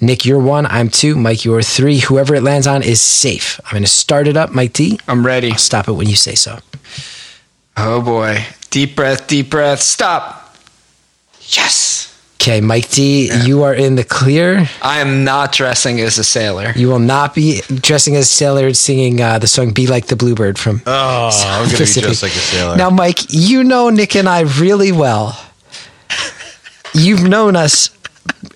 [0.00, 0.66] Nick, you're one.
[0.66, 1.16] I'm two.
[1.16, 2.00] Mike, you're three.
[2.00, 3.58] Whoever it lands on is safe.
[3.64, 4.50] I'm going to start it up.
[4.50, 5.50] Mike D, I'm ready.
[5.52, 6.58] I'll stop it when you say so.
[7.76, 8.44] Oh boy.
[8.70, 9.80] Deep breath, deep breath.
[9.80, 10.54] Stop.
[11.40, 12.12] Yes.
[12.46, 14.68] Okay, Mike D, you are in the clear.
[14.80, 16.72] I am not dressing as a sailor.
[16.76, 20.06] You will not be dressing as a sailor and singing uh, the song "Be Like
[20.06, 22.08] the Bluebird" from Oh, I'm gonna be Pacific.
[22.08, 22.76] just like a sailor.
[22.76, 25.36] Now, Mike, you know Nick and I really well.
[26.94, 27.90] You've known us,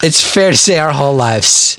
[0.05, 1.77] it's fair to say, our whole lives.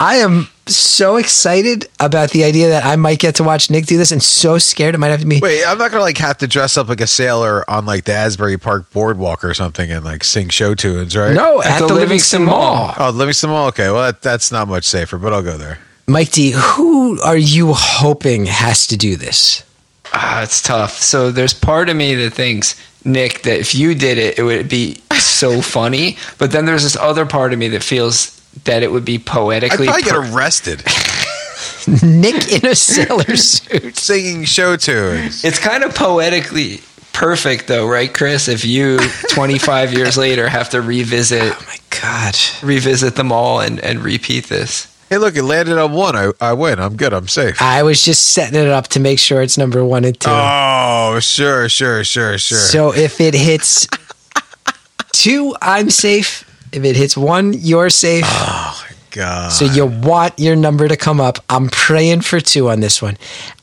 [0.00, 3.96] I am so excited about the idea that I might get to watch Nick do
[3.96, 5.40] this and so scared it might have to be.
[5.40, 8.12] Wait, I'm not gonna like have to dress up like a sailor on like the
[8.12, 11.34] Asbury Park boardwalk or something and like sing show tunes, right?
[11.34, 12.94] No, at, the, Livingston, Mall.
[12.98, 13.68] Oh, Livingston Mall.
[13.68, 15.78] Okay, well that, that's not much safer, but I'll go there.
[16.06, 19.62] Mike D, who are you hoping has to do this?
[20.14, 20.92] Ah, it's tough.
[20.92, 24.68] So there's part of me that thinks, Nick, that if you did it, it would
[24.68, 26.16] be so funny.
[26.38, 29.88] But then there's this other part of me that feels that it would be poetically.
[29.88, 30.82] I'd probably get arrested
[32.02, 33.96] Nick in a sailor suit.
[33.96, 35.44] singing show tunes.
[35.44, 36.80] it's kind of poetically
[37.12, 38.46] perfect, though, right, Chris?
[38.48, 38.98] If you
[39.30, 42.34] 25 years later have to revisit Oh my God.
[42.62, 44.94] revisit them all and, and repeat this.
[45.08, 46.14] Hey, look, it landed on one.
[46.14, 46.78] I, I win.
[46.78, 47.14] I'm good.
[47.14, 47.62] I'm safe.
[47.62, 50.28] I was just setting it up to make sure it's number one and two.
[50.30, 52.58] Oh, sure, sure, sure, sure.
[52.58, 53.88] So if it hits
[55.12, 56.44] two, I'm safe.
[56.72, 58.24] If it hits one, you're safe.
[58.26, 59.50] Oh god.
[59.52, 61.38] So you want your number to come up.
[61.48, 63.16] I'm praying for two on this one.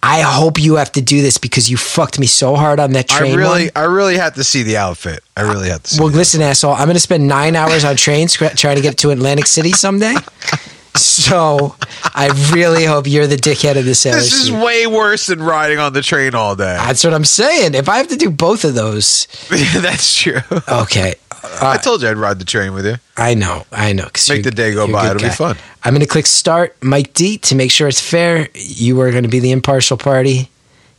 [0.03, 3.11] I hope you have to do this because you fucked me so hard on that
[3.11, 3.37] I train.
[3.37, 3.71] really, one.
[3.75, 5.23] I really have to see the outfit.
[5.37, 6.01] I really have to see.
[6.01, 6.73] Well, listen, asshole.
[6.73, 10.15] I'm going to spend nine hours on trains trying to get to Atlantic City someday.
[10.95, 11.75] So
[12.13, 14.63] I really hope you're the dickhead of the sailor This is suit.
[14.63, 16.75] way worse than riding on the train all day.
[16.77, 17.73] That's what I'm saying.
[17.75, 20.39] If I have to do both of those, That's true.
[20.69, 21.15] okay.
[21.61, 22.95] I uh, told you I'd ride the train with you.
[23.17, 24.07] I know, I know.
[24.29, 25.11] Make the day go by.
[25.11, 25.57] It'll be fun.
[25.83, 28.47] I'm going to click start, Mike D, to make sure it's fair.
[28.55, 30.49] You are going to be the impartial party.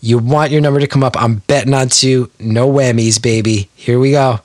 [0.00, 1.20] You want your number to come up.
[1.20, 2.30] I'm betting on two.
[2.38, 3.68] No whammies, baby.
[3.74, 4.40] Here we go.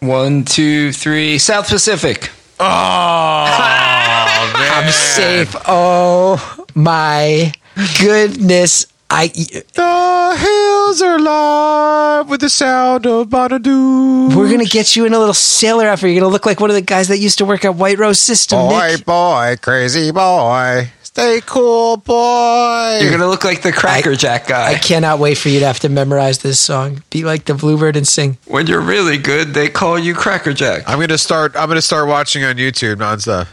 [0.00, 1.38] One, two, three.
[1.38, 2.30] South Pacific.
[2.58, 3.44] Oh
[4.46, 5.56] Oh, man, I'm safe.
[5.66, 7.52] Oh my
[8.00, 8.86] goodness.
[9.10, 14.34] I The hills are alive with the sound of Bonadoo.
[14.34, 16.10] we're gonna get you in a little sailor outfit.
[16.10, 18.18] You're gonna look like one of the guys that used to work at White Rose
[18.18, 18.58] System.
[18.58, 19.04] boy, Nick.
[19.04, 22.98] boy, crazy boy, stay cool, boy.
[23.00, 24.72] You're gonna look like the Cracker Jack guy.
[24.72, 27.04] I cannot wait for you to have to memorize this song.
[27.10, 28.36] Be like the bluebird and sing.
[28.46, 30.82] when you're really good, they call you Cracker Jack.
[30.88, 31.54] I'm gonna start.
[31.54, 33.46] I'm gonna start watching on YouTube nonstop.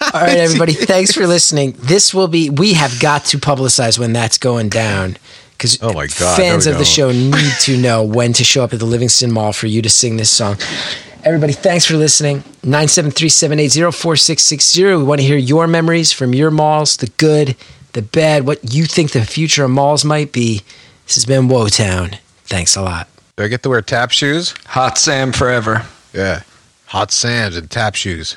[0.12, 0.72] All right, everybody.
[0.72, 1.76] Thanks for listening.
[1.78, 2.50] This will be.
[2.50, 5.18] We have got to publicize when that's going down
[5.52, 8.64] because Oh my God, fans of we the show need to know when to show
[8.64, 10.56] up at the Livingston Mall for you to sing this song.
[11.24, 12.42] Everybody, thanks for listening.
[12.62, 14.98] 973-780-4660.
[14.98, 17.56] We want to hear your memories from your malls, the good,
[17.92, 20.62] the bad, what you think the future of malls might be.
[21.06, 22.18] This has been Wotown.
[22.44, 23.08] Thanks a lot.
[23.36, 24.54] Do I get to wear tap shoes?
[24.66, 25.84] Hot Sam forever.
[26.12, 26.42] Yeah.
[26.86, 28.36] Hot Sam's and tap shoes.